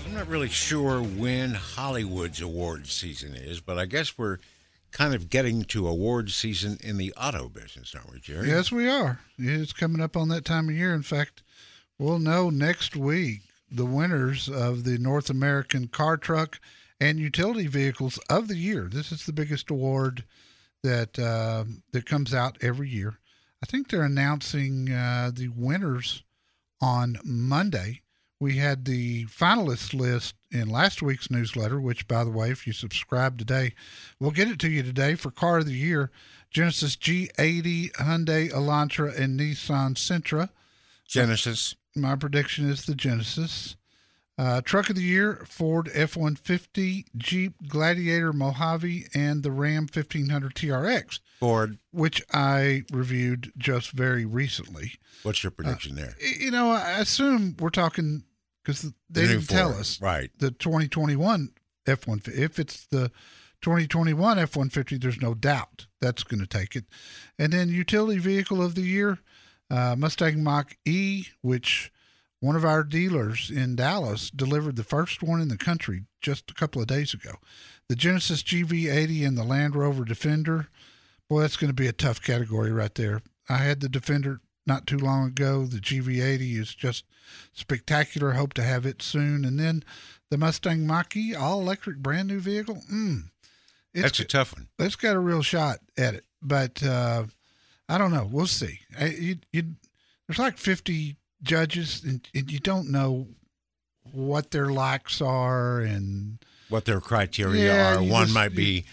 I'm 0.06 0.14
not 0.14 0.28
really 0.28 0.50
sure 0.50 1.02
when 1.02 1.56
Hollywood's 1.56 2.40
award 2.40 2.86
season 2.86 3.34
is, 3.34 3.60
but 3.60 3.80
I 3.80 3.88
guess 3.88 4.20
we're 4.20 4.38
kind 4.92 5.16
of 5.16 5.32
getting 5.32 5.64
to 5.64 5.88
award 5.88 6.30
season 6.30 6.78
in 6.84 6.98
the 6.98 7.12
auto 7.14 7.50
business, 7.50 7.96
aren't 7.96 8.12
we, 8.12 8.20
Jerry? 8.20 8.50
Yes, 8.50 8.72
we 8.72 8.88
are. 8.88 9.20
It's 9.40 9.74
coming 9.74 10.00
up 10.00 10.16
on 10.16 10.30
that 10.30 10.46
time 10.46 10.70
of 10.70 10.76
year. 10.76 10.94
In 10.94 11.02
fact, 11.02 11.42
we'll 11.98 12.20
know 12.20 12.52
next 12.52 12.96
week 12.96 13.42
the 13.72 13.88
winners 13.88 14.48
of 14.48 14.84
the 14.84 15.00
North 15.00 15.32
American 15.32 15.88
Car 15.88 16.18
Truck 16.18 16.60
and 17.02 17.20
Utility 17.20 17.66
Vehicles 17.66 18.20
of 18.30 18.48
the 18.48 18.58
Year. 18.58 18.88
This 18.94 19.12
is 19.12 19.26
the 19.26 19.34
biggest 19.34 19.72
award 19.72 20.24
that 20.84 21.18
uh, 21.18 21.64
that 21.94 22.06
comes 22.06 22.32
out 22.32 22.60
every 22.62 22.90
year. 22.90 23.18
I 23.64 23.66
think 23.66 23.90
they're 23.90 24.04
announcing 24.04 24.92
uh, 24.92 25.32
the 25.34 25.48
winners 25.48 26.22
on 26.86 27.18
Monday. 27.24 28.02
We 28.40 28.58
had 28.58 28.86
the 28.86 29.26
finalist 29.26 29.96
list 29.96 30.36
in 30.52 30.70
last 30.70 31.02
week's 31.02 31.32
newsletter, 31.32 31.82
which, 31.82 32.08
by 32.08 32.24
the 32.24 32.30
way, 32.30 32.52
if 32.52 32.68
you 32.68 32.74
subscribe 32.74 33.40
today, 33.40 33.74
we'll 34.20 34.30
get 34.30 34.50
it 34.50 34.60
to 34.60 34.70
you 34.70 34.84
today 34.84 35.16
for 35.16 35.32
Car 35.32 35.58
of 35.58 35.66
the 35.66 35.74
Year 35.74 36.12
Genesis 36.52 36.96
G80, 36.96 37.94
Hyundai 37.94 38.52
Elantra, 38.52 39.18
and 39.20 39.40
Nissan 39.40 39.96
Sentra. 39.96 40.50
Genesis. 41.08 41.76
My 41.96 42.16
prediction 42.16 42.70
is 42.70 42.86
the 42.86 42.94
Genesis. 42.94 43.76
Uh, 44.38 44.62
truck 44.62 44.90
of 44.92 44.96
the 44.96 45.02
year: 45.02 45.44
Ford 45.50 45.90
F-150, 45.92 47.06
Jeep 47.18 47.68
Gladiator 47.68 48.32
Mojave, 48.32 49.08
and 49.16 49.42
the 49.42 49.52
Ram 49.52 49.88
1500 49.92 50.54
TRX, 50.54 51.20
Ford, 51.40 51.78
which 51.92 52.24
I 52.34 52.84
reviewed 52.92 53.52
just 53.58 53.92
very 53.92 54.26
recently. 54.26 54.94
what's 55.24 55.44
your 55.44 55.52
prediction 55.52 55.96
there? 55.96 56.16
You 56.40 56.52
know, 56.52 56.72
I 56.72 57.00
assume 57.00 57.56
we're 57.60 57.70
talking 57.70 58.24
because 58.64 58.82
they 59.10 59.22
The 59.22 59.28
didn't 59.28 59.48
tell 59.48 59.74
us 59.74 60.02
Right. 60.02 60.32
the 60.40 60.52
2021 60.52 61.50
F-150. 61.88 62.28
If 62.38 62.58
it's 62.60 62.88
the 62.88 63.12
2021 63.62 64.40
F-150, 64.40 65.02
there's 65.02 65.22
no 65.22 65.34
doubt 65.34 65.88
that's 66.02 66.24
going 66.24 66.40
to 66.42 66.48
take 66.48 66.76
it. 66.76 66.86
And 67.38 67.54
then 67.54 67.70
utility 67.70 68.20
vehicle 68.20 68.62
of 68.64 68.76
the 68.76 68.82
year, 68.82 69.20
uh, 69.70 69.96
Mustang 69.98 70.44
Mach 70.44 70.76
E, 70.86 71.26
which 71.42 71.92
one 72.40 72.56
of 72.56 72.66
our 72.66 72.84
dealers 72.84 73.50
in 73.50 73.76
Dallas 73.76 74.30
delivered 74.30 74.76
the 74.76 74.84
first 74.84 75.24
one 75.24 75.42
in 75.42 75.48
the 75.48 75.58
country 75.58 76.04
just 76.22 76.50
a 76.52 76.54
couple 76.54 76.82
of 76.82 76.88
days 76.88 77.14
ago. 77.14 77.36
The 77.90 77.96
Genesis 77.96 78.44
GV80 78.44 79.26
and 79.28 79.38
the 79.38 79.44
Land 79.44 79.76
Rover 79.76 80.06
Defender. 80.06 80.68
Boy, 81.30 81.42
that's 81.42 81.58
going 81.58 81.70
to 81.70 81.74
be 81.74 81.88
a 81.88 81.94
tough 81.94 82.22
category 82.22 82.72
right 82.72 82.94
there. 82.96 83.22
I 83.50 83.58
had 83.58 83.80
the 83.82 83.90
Defender 83.90 84.42
not 84.68 84.86
too 84.88 84.98
long 84.98 85.28
ago. 85.28 85.66
The 85.66 85.78
GV80 85.80 86.60
is 86.60 86.76
just 86.76 87.06
spectacular. 87.54 88.34
Hope 88.34 88.54
to 88.54 88.64
have 88.64 88.86
it 88.86 89.02
soon. 89.02 89.46
And 89.46 89.60
then 89.60 89.84
the 90.30 90.38
Mustang 90.38 90.86
Mach-E, 90.88 91.34
all 91.36 91.62
electric, 91.62 91.98
brand 91.98 92.28
new 92.28 92.40
vehicle. 92.40 92.82
Mm, 92.92 93.30
it's, 93.94 94.04
That's 94.04 94.20
a 94.20 94.26
tough 94.26 94.54
one. 94.54 94.68
it's 94.80 94.96
got 94.96 95.16
a 95.16 95.20
real 95.20 95.42
shot 95.42 95.80
at 95.98 96.14
it, 96.16 96.26
but 96.42 96.84
uh, 96.84 97.24
I 97.88 97.98
don't 97.98 98.12
know. 98.12 98.28
We'll 98.30 98.48
see. 98.48 98.80
I, 99.00 99.06
you, 99.08 99.36
you, 99.54 99.64
there's 100.28 100.40
like 100.40 100.58
50 100.58 101.16
judges, 101.44 102.04
and, 102.04 102.28
and 102.36 102.52
you 102.52 102.60
don't 102.60 102.90
know 102.92 103.28
what 104.12 104.52
their 104.52 104.68
likes 104.68 105.22
are, 105.22 105.80
and 105.80 106.40
What 106.70 106.86
their 106.86 107.00
criteria 107.02 107.74
Yeah, 107.74 107.96
are. 107.96 108.04
One 108.04 108.24
just- 108.26 108.34
might 108.34 108.56
be 108.56 108.86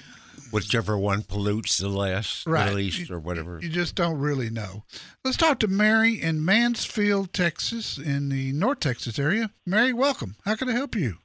whichever 0.52 0.96
one 0.96 1.22
pollutes 1.22 1.78
the 1.78 1.88
less, 1.88 2.44
Right. 2.46 2.68
the 2.68 2.74
least, 2.76 3.10
or 3.10 3.18
whatever. 3.18 3.58
you 3.60 3.68
just 3.68 3.94
don't 3.96 4.18
really 4.18 4.50
know. 4.50 4.84
Let's 5.24 5.36
talk 5.36 5.58
to 5.60 5.68
Mary 5.68 6.20
in 6.20 6.44
Mansfield, 6.44 7.32
Texas, 7.32 7.98
in 7.98 8.28
the 8.28 8.52
North 8.52 8.80
Texas 8.80 9.18
area. 9.18 9.50
Mary, 9.66 9.92
welcome. 9.92 10.36
How 10.44 10.54
can 10.54 10.68
I 10.68 10.72
help 10.72 10.94
you? 10.94 11.16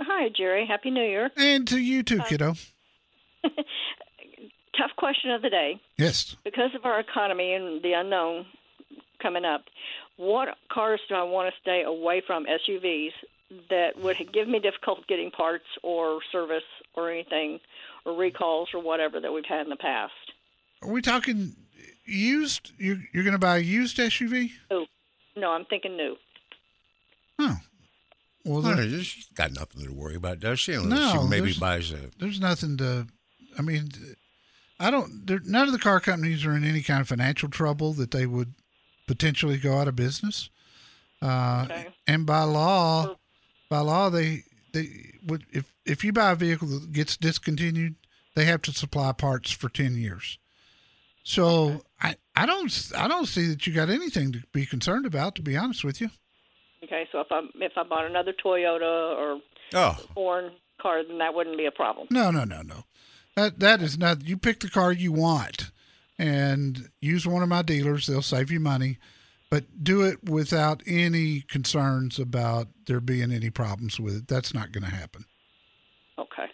Hi, 0.00 0.28
Jerry. 0.36 0.64
Happy 0.66 0.90
New 0.90 1.02
Year. 1.04 1.30
And 1.36 1.66
to 1.68 1.78
you 1.78 2.02
too, 2.02 2.20
kiddo. 2.28 2.54
Tough 4.76 4.90
question 4.96 5.30
of 5.32 5.42
the 5.42 5.50
day. 5.50 5.80
Yes. 5.96 6.36
Because 6.44 6.70
of 6.76 6.84
our 6.84 7.00
economy 7.00 7.52
and 7.54 7.82
the 7.82 7.92
unknown 7.94 8.46
coming 9.20 9.44
up, 9.44 9.64
what 10.16 10.48
cars 10.72 11.00
do 11.08 11.14
I 11.16 11.24
want 11.24 11.52
to 11.52 11.60
stay 11.60 11.82
away 11.82 12.22
from 12.24 12.46
SUVs 12.46 13.10
that 13.70 13.98
would 14.00 14.16
give 14.32 14.46
me 14.46 14.60
difficulty 14.60 15.02
getting 15.08 15.30
parts 15.32 15.64
or 15.82 16.20
service 16.30 16.62
or 16.94 17.10
anything 17.10 17.58
or 18.04 18.14
recalls 18.16 18.68
or 18.74 18.82
whatever 18.82 19.20
that 19.20 19.32
we've 19.32 19.44
had 19.48 19.62
in 19.62 19.70
the 19.70 19.76
past? 19.76 20.12
Are 20.82 20.90
we 20.90 21.02
talking 21.02 21.54
used? 22.04 22.72
You're, 22.78 22.98
you're 23.12 23.24
going 23.24 23.32
to 23.32 23.38
buy 23.38 23.56
a 23.58 23.60
used 23.60 23.96
SUV? 23.98 24.50
Oh, 24.70 24.86
no, 25.36 25.50
I'm 25.50 25.64
thinking 25.64 25.96
new. 25.96 26.16
Oh. 27.38 27.56
Well, 28.44 28.62
Well, 28.62 28.76
there, 28.76 28.88
she's 29.02 29.28
got 29.34 29.52
nothing 29.52 29.84
to 29.84 29.92
worry 29.92 30.14
about, 30.16 30.40
does 30.40 30.60
she? 30.60 30.72
Unless 30.72 31.14
No, 31.14 31.22
she 31.22 31.28
maybe 31.28 31.52
buys 31.58 31.92
a. 31.92 32.10
there's 32.18 32.40
nothing 32.40 32.76
to. 32.78 33.06
I 33.58 33.62
mean, 33.62 33.90
I 34.80 34.90
don't. 34.90 35.26
There, 35.26 35.40
none 35.44 35.66
of 35.66 35.72
the 35.72 35.78
car 35.78 36.00
companies 36.00 36.46
are 36.46 36.56
in 36.56 36.64
any 36.64 36.82
kind 36.82 37.00
of 37.00 37.08
financial 37.08 37.48
trouble 37.48 37.92
that 37.94 38.10
they 38.12 38.24
would 38.26 38.54
potentially 39.06 39.58
go 39.58 39.76
out 39.78 39.88
of 39.88 39.96
business. 39.96 40.48
Uh, 41.20 41.62
Okay. 41.68 41.88
And 42.06 42.24
by 42.24 42.42
law, 42.44 43.16
by 43.68 43.80
law, 43.80 44.08
they 44.08 44.44
they 44.72 45.12
would 45.26 45.44
if 45.52 45.72
if 45.84 46.04
you 46.04 46.12
buy 46.12 46.32
a 46.32 46.36
vehicle 46.36 46.68
that 46.68 46.92
gets 46.92 47.16
discontinued, 47.16 47.96
they 48.34 48.44
have 48.44 48.62
to 48.62 48.72
supply 48.72 49.12
parts 49.12 49.50
for 49.50 49.68
ten 49.68 49.96
years. 49.96 50.38
So 51.22 51.82
I 52.00 52.16
I 52.34 52.46
don't 52.46 52.92
I 52.96 53.08
don't 53.08 53.26
see 53.26 53.48
that 53.48 53.66
you 53.66 53.74
got 53.74 53.90
anything 53.90 54.32
to 54.32 54.42
be 54.52 54.64
concerned 54.66 55.06
about. 55.06 55.34
To 55.36 55.42
be 55.42 55.56
honest 55.56 55.84
with 55.84 56.00
you. 56.00 56.10
Okay, 56.84 57.08
so 57.10 57.20
if 57.20 57.26
I 57.30 57.40
if 57.56 57.72
I 57.76 57.82
bought 57.82 58.06
another 58.06 58.32
Toyota 58.32 59.16
or 59.16 59.40
Oh, 59.74 59.98
foreign 60.14 60.52
car, 60.80 61.02
then 61.06 61.18
that 61.18 61.34
wouldn't 61.34 61.58
be 61.58 61.66
a 61.66 61.70
problem. 61.70 62.06
No, 62.10 62.30
no, 62.30 62.44
no, 62.44 62.62
no. 62.62 62.84
That 63.34 63.60
that 63.60 63.82
is 63.82 63.98
not. 63.98 64.26
You 64.26 64.36
pick 64.36 64.60
the 64.60 64.70
car 64.70 64.92
you 64.92 65.12
want, 65.12 65.70
and 66.18 66.88
use 67.00 67.26
one 67.26 67.42
of 67.42 67.48
my 67.48 67.62
dealers. 67.62 68.06
They'll 68.06 68.22
save 68.22 68.50
you 68.50 68.60
money, 68.60 68.98
but 69.50 69.64
do 69.82 70.02
it 70.02 70.22
without 70.24 70.82
any 70.86 71.42
concerns 71.42 72.18
about 72.18 72.68
there 72.86 73.00
being 73.00 73.32
any 73.32 73.50
problems 73.50 73.98
with 73.98 74.16
it. 74.16 74.28
That's 74.28 74.52
not 74.52 74.72
going 74.72 74.84
to 74.84 74.90
happen. 74.94 75.24
Okay. 76.18 76.46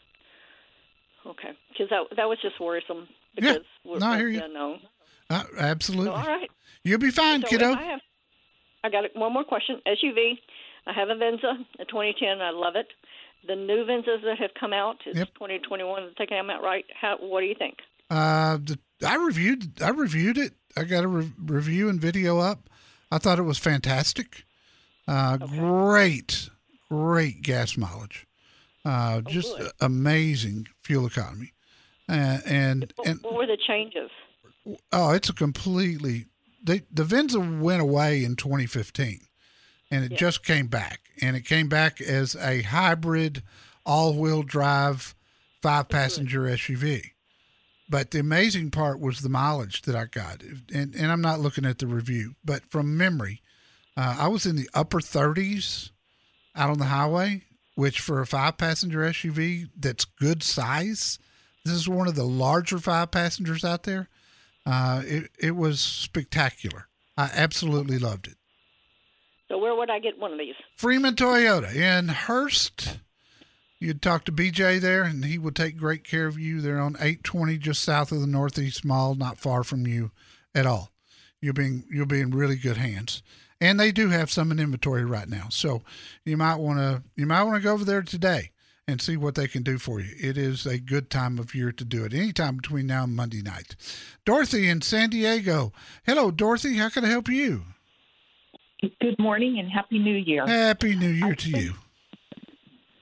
Okay, 1.27 1.53
because 1.71 1.89
that 1.91 2.17
that 2.17 2.29
was 2.29 2.39
just 2.43 2.61
worrisome 2.61 3.09
Yeah. 3.41 3.57
we're, 3.85 3.99
No, 3.99 4.07
I 4.07 4.17
hear 4.19 4.29
you. 4.29 4.43
unknown. 4.45 4.81
Uh, 5.31 5.43
So, 5.45 5.59
absolutely. 5.59 6.11
all 6.11 6.23
right. 6.27 6.51
You'll 6.85 6.99
be 6.99 7.11
fine, 7.11 7.41
So 7.41 7.49
kiddo. 7.49 7.73
I 7.73 7.83
have, 7.83 8.01
I 8.85 8.91
got 8.91 9.05
one 9.17 9.33
more 9.33 9.45
question. 9.45 9.81
SUV. 9.87 10.39
I 10.87 10.93
have 10.93 11.09
a 11.09 11.15
Venza, 11.17 11.57
a 11.79 11.85
2010. 11.87 12.43
I 12.43 12.51
love 12.51 12.77
it. 12.77 12.89
The 13.47 13.57
new 13.57 13.85
Venzas 13.87 14.23
that 14.23 14.37
have 14.39 14.51
come 14.61 14.75
out, 14.75 14.99
it's 15.07 15.17
Yep. 15.19 15.29
2021. 15.35 16.03
I 16.03 16.09
think 16.19 16.31
I'm 16.31 16.51
out 16.51 16.63
right. 16.63 16.85
How? 17.01 17.17
What 17.19 17.41
do 17.41 17.47
you 17.47 17.55
think? 17.55 17.79
Uh, 18.11 18.59
the, 18.59 18.79
I 19.07 19.17
reviewed. 19.17 19.81
I 19.83 19.89
reviewed 19.89 20.37
it. 20.37 20.53
I 20.77 20.85
got 20.85 21.05
a 21.05 21.09
re- 21.09 21.33
review 21.43 21.89
and 21.89 21.99
video 21.99 22.39
up. 22.39 22.69
I 23.11 23.19
thought 23.19 23.39
it 23.39 23.43
was 23.43 23.59
fantastic. 23.59 24.45
Uh, 25.07 25.37
Great, 25.37 26.49
great 26.91 27.43
gas 27.43 27.77
mileage. 27.77 28.27
Uh, 28.85 29.21
just 29.23 29.49
Oh, 29.53 29.59
good. 29.59 29.73
amazing 29.81 30.67
fuel 30.83 31.07
economy. 31.07 31.53
Uh, 32.09 32.39
and 32.47 32.93
and 33.07 33.21
what 33.23 33.35
were 33.35 33.47
the 33.47 33.57
changes? 33.67 34.11
oh, 34.93 35.11
it's 35.13 35.29
a 35.29 35.33
completely. 35.33 36.27
They, 36.63 36.83
the 36.93 37.05
Venza 37.05 37.41
went 37.41 37.81
away 37.83 38.25
in 38.25 38.37
2015, 38.37 39.21
and 39.91 40.05
it 40.05 40.13
Yeah. 40.13 40.19
just 40.19 40.43
came 40.45 40.67
back, 40.67 41.01
and 41.21 41.37
it 41.37 41.43
came 41.47 41.69
back 41.69 42.01
as 42.01 42.35
a 42.37 42.63
hybrid, 42.63 43.43
all-wheel 43.87 44.43
drive, 44.43 45.15
five-passenger 45.63 46.43
SUV. 46.47 47.13
But 47.89 48.11
the 48.11 48.19
amazing 48.19 48.71
part 48.71 48.99
was 48.99 49.21
the 49.21 49.29
mileage 49.29 49.83
that 49.83 49.95
I 49.95 50.07
got, 50.07 50.43
and 50.73 50.95
and 50.95 51.13
I'm 51.13 51.21
not 51.21 51.41
looking 51.41 51.67
at 51.67 51.79
the 51.79 51.87
review, 51.87 52.35
but 52.45 52.65
from 52.71 52.97
memory, 52.97 53.43
uh, 53.97 54.17
I 54.21 54.29
was 54.29 54.47
in 54.47 54.57
the 54.57 54.71
upper 54.73 55.01
30s 55.01 55.91
out 56.57 56.71
on 56.71 56.79
the 56.79 56.87
highway, 56.87 57.43
which 57.75 58.01
for 58.01 58.21
a 58.21 58.27
five-passenger 58.27 59.01
SUV 59.01 59.69
that's 59.79 60.05
good 60.05 60.43
size, 60.43 61.19
this 61.65 61.75
is 61.75 61.89
one 61.89 62.09
of 62.09 62.15
the 62.15 62.25
larger 62.25 62.79
five 62.79 63.11
passengers 63.11 63.65
out 63.65 63.83
there. 63.83 64.09
Uh, 64.67 65.03
it 65.05 65.31
it 65.39 65.57
was 65.57 65.81
spectacular. 65.81 66.89
I 67.17 67.31
absolutely 67.35 67.99
loved 67.99 68.29
it. 68.29 68.37
So 69.49 69.59
where 69.59 69.75
would 69.75 69.91
I 69.91 69.99
get 69.99 70.19
one 70.19 70.33
of 70.33 70.39
these? 70.39 70.55
Freeman 70.77 71.15
Toyota 71.15 71.75
in 71.75 72.09
Hurst. 72.09 72.99
You'd 73.85 74.01
talk 74.01 74.25
to 74.25 74.33
BJ 74.33 74.81
there, 74.81 75.03
and 75.03 75.27
he 75.27 75.37
would 75.37 75.55
take 75.55 75.77
great 75.77 76.05
care 76.05 76.27
of 76.27 76.39
you. 76.39 76.63
They're 76.63 76.81
on 76.81 76.97
820, 76.97 77.59
just 77.59 77.83
south 77.83 78.13
of 78.13 78.23
the 78.23 78.27
Northeast 78.27 78.83
Mall, 78.83 79.15
not 79.15 79.39
far 79.39 79.63
from 79.63 79.87
you 79.87 80.11
at 80.55 80.65
all. 80.65 80.91
You'll 81.43 81.53
be 81.53 81.67
in, 81.67 81.85
you'll 81.91 82.07
be 82.07 82.23
in 82.23 82.31
really 82.31 82.57
good 82.57 82.79
hands. 82.79 83.23
And 83.61 83.79
they 83.79 83.93
do 83.93 84.09
have 84.09 84.31
some 84.31 84.51
in 84.51 84.59
inventory 84.59 85.05
right 85.05 85.29
now, 85.29 85.49
so 85.51 85.83
you 86.25 86.39
might 86.39 86.57
want 86.57 86.79
to 86.79 87.03
you 87.15 87.27
might 87.27 87.43
want 87.43 87.57
to 87.57 87.63
go 87.63 87.75
over 87.75 87.85
there 87.85 88.01
today 88.01 88.53
and 88.89 89.03
see 89.03 89.19
what 89.19 89.35
they 89.35 89.47
can 89.47 89.63
do 89.63 89.77
for 89.77 90.01
you. 90.01 90.15
It 90.19 90.39
is 90.39 90.65
a 90.65 90.79
good 90.79 91.11
time 91.11 91.39
of 91.39 91.55
year 91.55 91.71
to 91.73 91.85
do 91.85 92.05
it. 92.05 92.15
Anytime 92.15 92.57
between 92.57 92.87
now 92.87 93.05
and 93.05 93.15
Monday 93.15 93.43
night. 93.43 93.77
Dorothy 94.25 94.69
in 94.69 94.81
San 94.81 95.11
Diego. 95.11 95.73
Hello, 96.05 96.31
Dorothy. 96.31 96.77
How 96.77 96.89
can 96.89 97.05
I 97.05 97.09
help 97.09 97.29
you? 97.29 97.65
Good 98.81 99.19
morning 99.19 99.59
and 99.59 99.71
Happy 99.71 99.99
New 99.99 100.17
Year. 100.17 100.47
Happy 100.47 100.97
New 100.97 101.09
Year 101.09 101.35
to 101.35 101.51
you. 101.51 101.75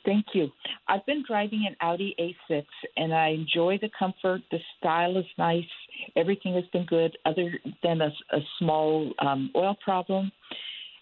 Thank 0.05 0.27
you. 0.35 0.49
I've 0.89 1.05
been 1.07 1.23
driving 1.27 1.65
an 1.69 1.77
Audi 1.81 2.15
A6 2.19 2.65
and 2.97 3.15
I 3.15 3.29
enjoy 3.29 3.79
the 3.81 3.91
comfort. 3.97 4.43
The 4.51 4.59
style 4.79 5.17
is 5.17 5.25
nice. 5.39 5.65
Everything 6.17 6.55
has 6.55 6.65
been 6.73 6.87
good, 6.87 7.17
other 7.25 7.53
than 7.83 8.01
a, 8.01 8.13
a 8.33 8.41
small 8.59 9.13
um, 9.21 9.51
oil 9.55 9.77
problem. 9.83 10.33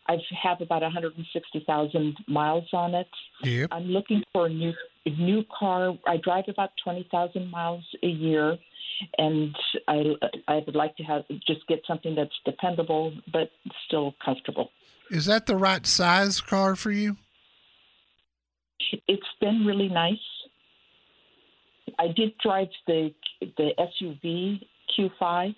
I 0.09 0.17
have 0.43 0.61
about 0.61 0.83
160,000 0.83 2.17
miles 2.27 2.65
on 2.73 2.95
it. 2.95 3.07
Yep. 3.45 3.69
I'm 3.71 3.85
looking 3.85 4.23
for 4.33 4.47
a 4.47 4.49
new 4.49 4.73
a 5.07 5.11
new 5.11 5.45
car. 5.59 5.97
I 6.07 6.19
drive 6.19 6.45
about 6.49 6.71
20,000 6.85 7.51
miles 7.51 7.85
a 8.03 8.07
year, 8.07 8.59
and 9.17 9.57
I 9.89 10.03
I 10.49 10.63
would 10.67 10.75
like 10.75 10.97
to 10.97 11.05
have 11.05 11.23
just 11.47 11.67
get 11.69 11.81
something 11.87 12.15
that's 12.15 12.35
dependable 12.45 13.13
but 13.33 13.51
still 13.87 14.15
comfortable. 14.23 14.71
Is 15.11 15.27
that 15.27 15.47
the 15.47 15.57
right 15.57 15.87
size 15.87 16.41
car 16.41 16.77
for 16.77 16.91
you? 16.91 17.17
It's 19.09 19.23
been 19.41 19.65
really 19.67 19.89
nice. 19.89 20.27
I 21.99 22.09
did 22.09 22.37
drive 22.39 22.69
the 22.87 23.13
the 23.57 23.71
SUV 23.79 24.61
Q5, 24.99 25.55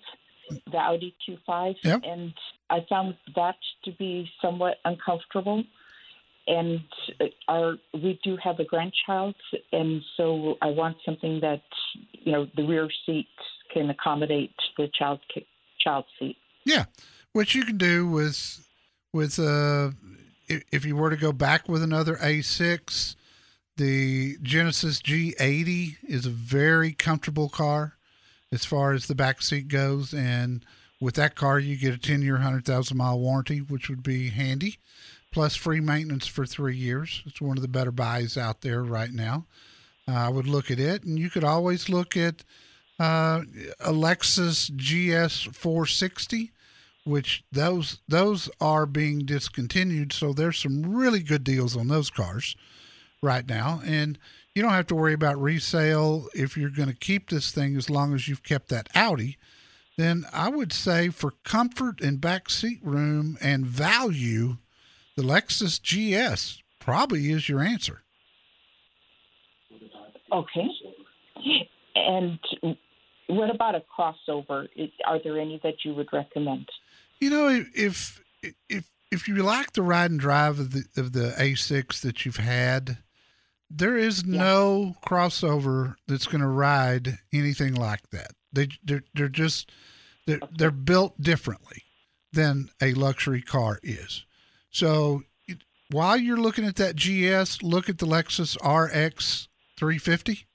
the 0.71 0.77
Audi 0.77 1.15
Q5, 1.27 1.75
Yep. 1.83 2.01
and 2.05 2.33
I 2.69 2.85
found 2.89 3.15
that 3.35 3.55
to 3.85 3.91
be 3.93 4.29
somewhat 4.41 4.75
uncomfortable. 4.85 5.63
And 6.47 6.81
our 7.47 7.75
we 7.93 8.19
do 8.23 8.37
have 8.43 8.59
a 8.59 8.65
grandchild, 8.65 9.35
and 9.71 10.01
so 10.17 10.57
I 10.61 10.67
want 10.67 10.97
something 11.05 11.39
that 11.39 11.61
you 12.11 12.31
know 12.33 12.47
the 12.57 12.63
rear 12.63 12.89
seat 13.05 13.27
can 13.73 13.89
accommodate 13.89 14.53
the 14.77 14.89
child 14.97 15.21
child 15.79 16.05
seat. 16.19 16.35
Yeah, 16.65 16.85
which 17.31 17.55
you 17.55 17.63
can 17.63 17.77
do 17.77 18.07
with 18.07 18.67
with 19.13 19.39
uh, 19.39 19.91
if, 20.47 20.63
if 20.71 20.85
you 20.85 20.95
were 20.95 21.09
to 21.09 21.17
go 21.17 21.31
back 21.31 21.67
with 21.67 21.83
another 21.83 22.15
A6, 22.15 23.15
the 23.77 24.37
Genesis 24.41 25.01
G80 25.01 25.97
is 26.07 26.25
a 26.25 26.31
very 26.31 26.93
comfortable 26.93 27.49
car 27.49 27.97
as 28.51 28.65
far 28.65 28.93
as 28.93 29.07
the 29.07 29.15
back 29.15 29.41
seat 29.41 29.67
goes, 29.67 30.13
and 30.13 30.63
with 31.01 31.15
that 31.15 31.35
car 31.35 31.57
you 31.59 31.75
get 31.75 31.93
a 31.93 31.97
10 31.97 32.21
year, 32.21 32.33
100,000 32.33 32.95
mile 32.95 33.19
warranty, 33.19 33.59
which 33.59 33.89
would 33.89 34.03
be 34.03 34.29
handy, 34.29 34.77
plus 35.31 35.55
free 35.55 35.79
maintenance 35.79 36.27
for 36.27 36.45
three 36.45 36.77
years. 36.77 37.23
It's 37.25 37.41
one 37.41 37.57
of 37.57 37.63
the 37.63 37.67
better 37.67 37.91
buys 37.91 38.37
out 38.37 38.61
there 38.61 38.83
right 38.83 39.11
now. 39.11 39.47
Uh, 40.07 40.13
I 40.13 40.29
would 40.29 40.47
look 40.47 40.69
at 40.69 40.79
it, 40.79 41.03
and 41.03 41.17
you 41.17 41.29
could 41.29 41.43
always 41.43 41.89
look 41.89 42.15
at 42.15 42.43
uh, 42.99 43.41
a 43.79 43.91
Lexus 43.91 44.69
GS 44.75 45.43
460 45.57 46.52
which 47.05 47.43
those 47.51 47.99
those 48.07 48.49
are 48.61 48.85
being 48.85 49.25
discontinued. 49.25 50.13
So 50.13 50.33
there's 50.33 50.59
some 50.59 50.95
really 50.95 51.21
good 51.21 51.43
deals 51.43 51.75
on 51.75 51.87
those 51.87 52.09
cars 52.09 52.55
right 53.21 53.47
now, 53.47 53.81
and 53.85 54.17
you 54.55 54.61
don't 54.61 54.71
have 54.71 54.87
to 54.87 54.95
worry 54.95 55.13
about 55.13 55.41
resale 55.41 56.27
if 56.33 56.55
you're 56.55 56.69
going 56.69 56.89
to 56.89 56.95
keep 56.95 57.29
this 57.29 57.51
thing 57.51 57.75
as 57.75 57.89
long 57.89 58.13
as 58.13 58.27
you've 58.27 58.43
kept 58.43 58.69
that 58.69 58.89
Audi. 58.93 59.37
Then 59.97 60.25
I 60.33 60.49
would 60.49 60.73
say 60.73 61.09
for 61.09 61.31
comfort 61.43 62.01
and 62.01 62.19
back 62.19 62.49
seat 62.49 62.79
room 62.83 63.37
and 63.41 63.65
value, 63.65 64.57
the 65.15 65.23
Lexus 65.23 65.79
GS 65.79 66.61
probably 66.79 67.31
is 67.31 67.47
your 67.47 67.61
answer. 67.61 68.01
Okay. 70.31 70.67
And 71.95 72.39
what 73.27 73.53
about 73.53 73.75
a 73.75 73.83
crossover? 73.97 74.67
Are 75.05 75.19
there 75.23 75.39
any 75.39 75.59
that 75.63 75.85
you 75.85 75.93
would 75.93 76.09
recommend? 76.11 76.67
You 77.19 77.29
know, 77.29 77.65
if 77.75 78.21
if 78.69 78.89
if 79.11 79.27
you 79.27 79.35
like 79.37 79.73
the 79.73 79.81
ride 79.81 80.11
and 80.11 80.19
drive 80.19 80.59
of 80.59 80.71
the 80.71 80.85
of 80.97 81.13
the 81.13 81.33
A6 81.37 82.01
that 82.01 82.25
you've 82.25 82.37
had, 82.37 82.97
there 83.69 83.97
is 83.97 84.23
yeah. 84.25 84.39
no 84.39 84.95
crossover 85.05 85.95
that's 86.07 86.27
going 86.27 86.41
to 86.41 86.47
ride 86.47 87.19
anything 87.31 87.75
like 87.75 88.09
that. 88.11 88.31
They 88.51 88.69
they're, 88.83 89.03
they're 89.13 89.29
just 89.29 89.71
they're, 90.25 90.39
they're 90.57 90.71
built 90.71 91.21
differently 91.21 91.83
than 92.31 92.69
a 92.81 92.93
luxury 92.93 93.41
car 93.41 93.79
is. 93.83 94.25
So 94.71 95.23
while 95.91 96.17
you're 96.17 96.37
looking 96.37 96.65
at 96.65 96.77
that 96.77 96.95
GS, 96.95 97.61
look 97.61 97.89
at 97.89 97.99
the 97.99 98.07
Lexus 98.07 98.57
RX 98.63 99.47
350. 99.77 100.47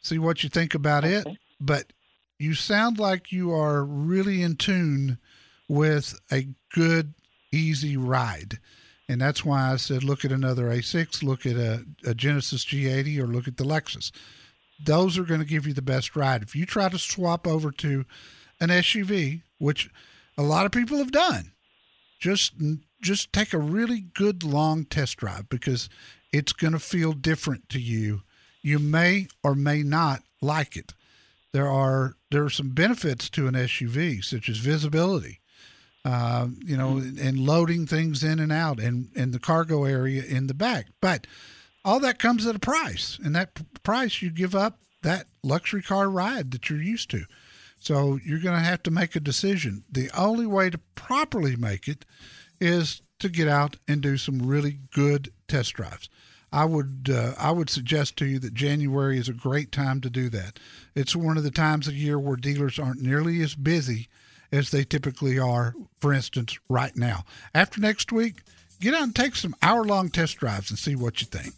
See 0.00 0.18
what 0.18 0.42
you 0.42 0.48
think 0.48 0.74
about 0.74 1.04
okay. 1.04 1.30
it. 1.30 1.38
But 1.60 1.92
you 2.38 2.54
sound 2.54 2.98
like 2.98 3.30
you 3.30 3.52
are 3.52 3.84
really 3.84 4.42
in 4.42 4.56
tune 4.56 5.18
with 5.68 6.18
a 6.30 6.48
good, 6.74 7.14
easy 7.52 7.96
ride. 7.96 8.58
And 9.08 9.20
that's 9.20 9.44
why 9.44 9.72
I 9.72 9.76
said 9.76 10.04
look 10.04 10.24
at 10.24 10.32
another 10.32 10.64
A6, 10.68 11.22
look 11.22 11.44
at 11.44 11.56
a, 11.56 11.84
a 12.04 12.14
Genesis 12.14 12.64
G80, 12.64 13.18
or 13.18 13.26
look 13.26 13.48
at 13.48 13.56
the 13.56 13.64
Lexus. 13.64 14.10
Those 14.82 15.18
are 15.18 15.24
going 15.24 15.40
to 15.40 15.46
give 15.46 15.66
you 15.66 15.74
the 15.74 15.82
best 15.82 16.16
ride. 16.16 16.42
If 16.42 16.56
you 16.56 16.66
try 16.66 16.88
to 16.88 16.98
swap 16.98 17.46
over 17.46 17.70
to 17.72 18.04
an 18.60 18.70
SUV, 18.70 19.42
which 19.58 19.90
a 20.38 20.42
lot 20.42 20.66
of 20.66 20.72
people 20.72 20.98
have 20.98 21.12
done, 21.12 21.52
just 22.18 22.54
just 23.00 23.32
take 23.32 23.52
a 23.52 23.58
really 23.58 24.00
good 24.00 24.44
long 24.44 24.84
test 24.84 25.16
drive 25.16 25.48
because 25.48 25.88
it's 26.32 26.52
going 26.52 26.72
to 26.72 26.78
feel 26.78 27.12
different 27.12 27.68
to 27.68 27.80
you. 27.80 28.22
You 28.62 28.78
may 28.78 29.26
or 29.42 29.54
may 29.54 29.82
not 29.82 30.22
like 30.40 30.76
it. 30.76 30.94
There 31.52 31.68
are 31.68 32.14
there 32.30 32.44
are 32.44 32.50
some 32.50 32.70
benefits 32.70 33.28
to 33.30 33.46
an 33.46 33.54
SUV, 33.54 34.24
such 34.24 34.48
as 34.48 34.58
visibility 34.58 35.40
uh, 36.04 36.48
you 36.64 36.76
know, 36.76 36.96
and 36.96 37.38
loading 37.38 37.86
things 37.86 38.24
in 38.24 38.38
and 38.38 38.50
out 38.52 38.80
and, 38.80 39.10
and 39.14 39.32
the 39.32 39.38
cargo 39.38 39.84
area 39.84 40.22
in 40.24 40.46
the 40.48 40.54
back. 40.54 40.86
But 41.00 41.26
all 41.84 42.00
that 42.00 42.18
comes 42.18 42.46
at 42.46 42.56
a 42.56 42.60
price, 42.60 43.18
and 43.22 43.34
that 43.34 43.54
p- 43.54 43.64
price 43.82 44.22
you 44.22 44.30
give 44.30 44.54
up 44.54 44.78
that 45.02 45.26
luxury 45.42 45.82
car 45.82 46.08
ride 46.08 46.50
that 46.52 46.70
you're 46.70 46.82
used 46.82 47.10
to. 47.10 47.24
So 47.78 48.18
you're 48.24 48.38
going 48.38 48.54
to 48.56 48.64
have 48.64 48.82
to 48.84 48.90
make 48.90 49.16
a 49.16 49.20
decision. 49.20 49.84
The 49.90 50.10
only 50.16 50.46
way 50.46 50.70
to 50.70 50.78
properly 50.94 51.56
make 51.56 51.88
it 51.88 52.04
is 52.60 53.02
to 53.18 53.28
get 53.28 53.48
out 53.48 53.76
and 53.88 54.00
do 54.00 54.16
some 54.16 54.38
really 54.46 54.78
good 54.92 55.32
test 55.48 55.74
drives. 55.74 56.08
I 56.52 56.64
would 56.66 57.08
uh, 57.12 57.34
I 57.38 57.50
would 57.50 57.70
suggest 57.70 58.16
to 58.18 58.26
you 58.26 58.38
that 58.40 58.54
January 58.54 59.18
is 59.18 59.28
a 59.28 59.32
great 59.32 59.72
time 59.72 60.00
to 60.02 60.10
do 60.10 60.28
that. 60.28 60.58
It's 60.94 61.16
one 61.16 61.38
of 61.38 61.44
the 61.44 61.50
times 61.50 61.88
of 61.88 61.94
year 61.94 62.18
where 62.18 62.36
dealers 62.36 62.78
aren't 62.78 63.00
nearly 63.00 63.40
as 63.40 63.54
busy 63.54 64.08
as 64.52 64.70
they 64.70 64.84
typically 64.84 65.38
are, 65.38 65.74
for 66.00 66.12
instance, 66.12 66.58
right 66.68 66.94
now. 66.96 67.24
After 67.54 67.80
next 67.80 68.12
week, 68.12 68.42
get 68.80 68.94
out 68.94 69.02
and 69.02 69.16
take 69.16 69.34
some 69.34 69.56
hour 69.62 69.84
long 69.84 70.10
test 70.10 70.36
drives 70.36 70.70
and 70.70 70.78
see 70.78 70.94
what 70.94 71.20
you 71.20 71.26
think. 71.26 71.54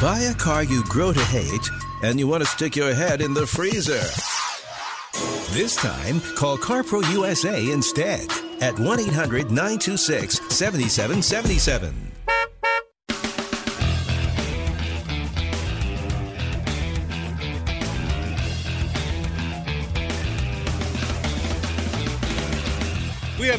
Buy 0.00 0.20
a 0.20 0.34
car 0.34 0.64
you 0.64 0.84
grow 0.84 1.12
to 1.12 1.24
hate 1.24 1.70
and 2.02 2.18
you 2.18 2.28
want 2.28 2.42
to 2.42 2.48
stick 2.48 2.76
your 2.76 2.94
head 2.94 3.20
in 3.20 3.34
the 3.34 3.46
freezer. 3.46 4.02
This 5.52 5.76
time, 5.76 6.20
call 6.36 6.58
CarPro 6.58 7.08
USA 7.12 7.70
instead 7.70 8.28
at 8.60 8.78
1 8.78 9.00
800 9.00 9.50
926 9.50 10.40
7777. 10.54 12.13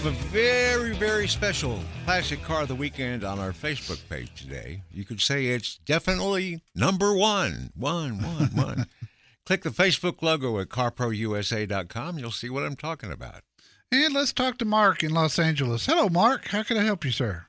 Have 0.06 0.13
a 0.13 0.28
very, 0.28 0.94
very 0.94 1.28
special 1.28 1.80
classic 2.04 2.39
car 2.44 2.62
of 2.62 2.68
the 2.68 2.76
weekend 2.76 3.24
on 3.24 3.39
our 3.39 3.52
Facebook 3.52 4.00
page 4.08 4.30
today. 4.36 4.84
You 4.91 5.04
could 5.04 5.20
say 5.20 5.48
it's 5.48 5.78
definitely 5.78 6.62
number 6.76 7.15
one. 7.15 7.72
One, 7.76 8.22
one, 8.22 8.50
one. 8.54 8.86
Click 9.48 9.63
the 9.63 9.72
Facebook 9.72 10.22
logo 10.22 10.60
at 10.60 10.68
carprousa.com. 10.68 12.20
You'll 12.20 12.30
see 12.30 12.50
what 12.50 12.63
I'm 12.63 12.76
talking 12.76 13.12
about. 13.12 13.41
And 13.91 14.13
let's 14.13 14.32
talk 14.32 14.60
to 14.60 14.65
Mark 14.65 15.02
in 15.02 15.12
Los 15.12 15.39
Angeles. 15.39 15.88
Hello, 15.88 16.08
Mark. 16.08 16.50
How 16.50 16.62
can 16.62 16.78
I 16.78 16.84
help 16.84 17.04
you, 17.04 17.12
sir? 17.12 17.48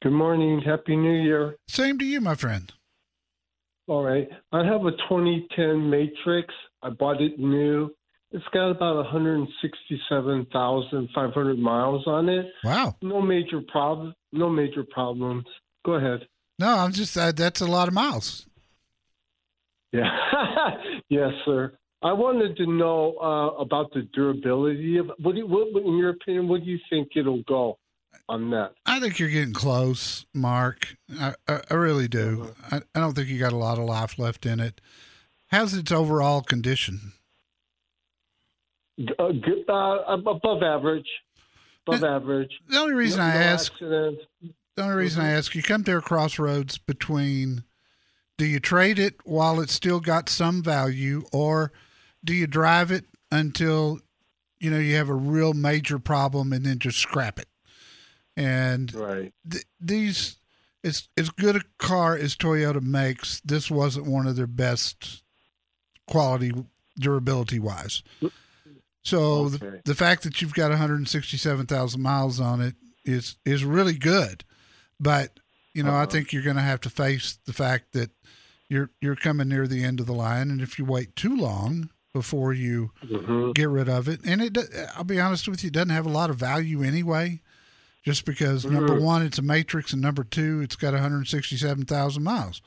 Good 0.00 0.12
morning. 0.12 0.62
Happy 0.64 0.96
New 0.96 1.22
Year. 1.22 1.56
Same 1.68 1.98
to 1.98 2.04
you, 2.04 2.22
my 2.22 2.34
friend. 2.34 2.72
All 3.88 4.04
right. 4.04 4.28
I 4.52 4.64
have 4.64 4.86
a 4.86 4.92
2010 4.92 5.90
Matrix. 5.90 6.54
I 6.82 6.90
bought 6.90 7.20
it 7.20 7.38
new. 7.38 7.90
It's 8.30 8.44
got 8.52 8.70
about 8.70 8.96
167,500 8.96 11.58
miles 11.58 12.06
on 12.06 12.28
it. 12.28 12.44
Wow. 12.62 12.94
No 13.00 13.22
major 13.22 13.62
problem. 13.62 14.14
No 14.32 14.50
major 14.50 14.84
problems. 14.84 15.46
Go 15.84 15.94
ahead. 15.94 16.28
No, 16.58 16.76
I'm 16.76 16.92
just 16.92 17.16
uh, 17.16 17.32
that's 17.32 17.62
a 17.62 17.66
lot 17.66 17.88
of 17.88 17.94
miles. 17.94 18.44
Yeah. 19.90 20.04
yes, 21.08 21.32
sir. 21.46 21.72
I 22.02 22.12
wanted 22.12 22.58
to 22.58 22.66
know 22.66 23.16
uh, 23.16 23.56
about 23.58 23.90
the 23.94 24.02
durability 24.12 24.98
of 24.98 25.10
what, 25.18 25.32
do 25.32 25.38
you, 25.38 25.46
what, 25.46 25.68
in 25.82 25.96
your 25.96 26.10
opinion, 26.10 26.46
what 26.46 26.62
do 26.62 26.70
you 26.70 26.78
think 26.90 27.12
it'll 27.16 27.42
go 27.44 27.78
on 28.28 28.50
that? 28.50 28.72
I 28.84 29.00
think 29.00 29.18
you're 29.18 29.30
getting 29.30 29.54
close, 29.54 30.26
Mark. 30.34 30.94
I, 31.18 31.32
I, 31.48 31.62
I 31.70 31.74
really 31.74 32.06
do. 32.06 32.52
Uh-huh. 32.64 32.80
I, 32.94 32.98
I 32.98 33.00
don't 33.00 33.14
think 33.14 33.28
you 33.28 33.38
got 33.38 33.54
a 33.54 33.56
lot 33.56 33.78
of 33.78 33.84
life 33.84 34.18
left 34.18 34.44
in 34.44 34.60
it. 34.60 34.82
How's 35.46 35.72
its 35.72 35.90
overall 35.90 36.42
condition? 36.42 37.14
Uh, 39.18 39.24
uh, 39.24 40.16
above 40.16 40.62
average. 40.62 41.08
Above 41.86 42.04
average. 42.04 42.50
The 42.68 42.78
only 42.78 42.94
reason 42.94 43.18
no, 43.18 43.24
I 43.24 43.34
no 43.34 43.40
ask. 43.40 43.72
Accidents. 43.72 44.22
The 44.76 44.82
only 44.82 44.96
reason 44.96 45.22
mm-hmm. 45.22 45.30
I 45.30 45.34
ask, 45.34 45.54
you 45.54 45.62
come 45.62 45.84
to 45.84 45.96
a 45.96 46.00
crossroads 46.00 46.78
between 46.78 47.64
do 48.36 48.46
you 48.46 48.60
trade 48.60 48.98
it 48.98 49.16
while 49.24 49.60
it's 49.60 49.72
still 49.72 49.98
got 49.98 50.28
some 50.28 50.62
value, 50.62 51.24
or 51.32 51.72
do 52.24 52.32
you 52.32 52.46
drive 52.46 52.92
it 52.92 53.04
until 53.30 53.98
you 54.60 54.70
know 54.70 54.78
you 54.78 54.94
have 54.94 55.08
a 55.08 55.14
real 55.14 55.52
major 55.52 55.98
problem 55.98 56.52
and 56.52 56.64
then 56.64 56.78
just 56.78 56.98
scrap 56.98 57.38
it? 57.40 57.48
And 58.36 58.94
right. 58.94 59.32
th- 59.50 59.64
these, 59.80 60.36
as 60.84 61.08
as 61.16 61.30
good 61.30 61.56
a 61.56 61.62
car 61.78 62.16
as 62.16 62.36
Toyota 62.36 62.80
makes, 62.80 63.40
this 63.40 63.70
wasn't 63.70 64.06
one 64.06 64.28
of 64.28 64.36
their 64.36 64.46
best 64.46 65.24
quality 66.06 66.52
durability 66.98 67.58
wise. 67.58 68.04
So 69.08 69.44
okay. 69.44 69.56
the, 69.56 69.82
the 69.86 69.94
fact 69.94 70.22
that 70.24 70.42
you've 70.42 70.52
got 70.54 70.70
167,000 70.70 72.02
miles 72.02 72.40
on 72.40 72.60
it 72.60 72.74
is 73.04 73.36
is 73.44 73.64
really 73.64 73.96
good, 73.96 74.44
but 75.00 75.40
you 75.72 75.82
know 75.82 75.92
uh-huh. 75.92 76.02
I 76.02 76.06
think 76.06 76.32
you're 76.32 76.42
going 76.42 76.56
to 76.56 76.62
have 76.62 76.80
to 76.82 76.90
face 76.90 77.38
the 77.46 77.52
fact 77.54 77.92
that 77.92 78.10
you're 78.68 78.90
you're 79.00 79.16
coming 79.16 79.48
near 79.48 79.66
the 79.66 79.82
end 79.82 80.00
of 80.00 80.06
the 80.06 80.12
line, 80.12 80.50
and 80.50 80.60
if 80.60 80.78
you 80.78 80.84
wait 80.84 81.16
too 81.16 81.34
long, 81.34 81.88
before 82.12 82.52
you 82.52 82.90
Mhm. 83.06 83.54
get 83.54 83.68
rid 83.68 83.88
of 83.88 84.08
it. 84.08 84.20
And 84.24 84.42
it, 84.42 84.58
I'll 84.94 85.04
be 85.04 85.20
honest 85.20 85.48
with 85.48 85.62
you, 85.62 85.68
it 85.68 85.72
doesn't 85.72 85.88
have 85.90 86.06
a 86.06 86.10
lot 86.10 86.30
of 86.30 86.36
value 86.36 86.82
anyway. 86.82 87.40
Just 88.04 88.24
because 88.24 88.64
number 88.64 88.94
Mhm. 88.94 89.00
one, 89.02 89.22
it's 89.22 89.38
a 89.38 89.42
matrix, 89.42 89.92
and 89.92 90.00
number 90.02 90.24
two, 90.24 90.60
it's 90.60 90.76
got 90.76 90.94
167,000 90.94 92.22
miles. 92.22 92.60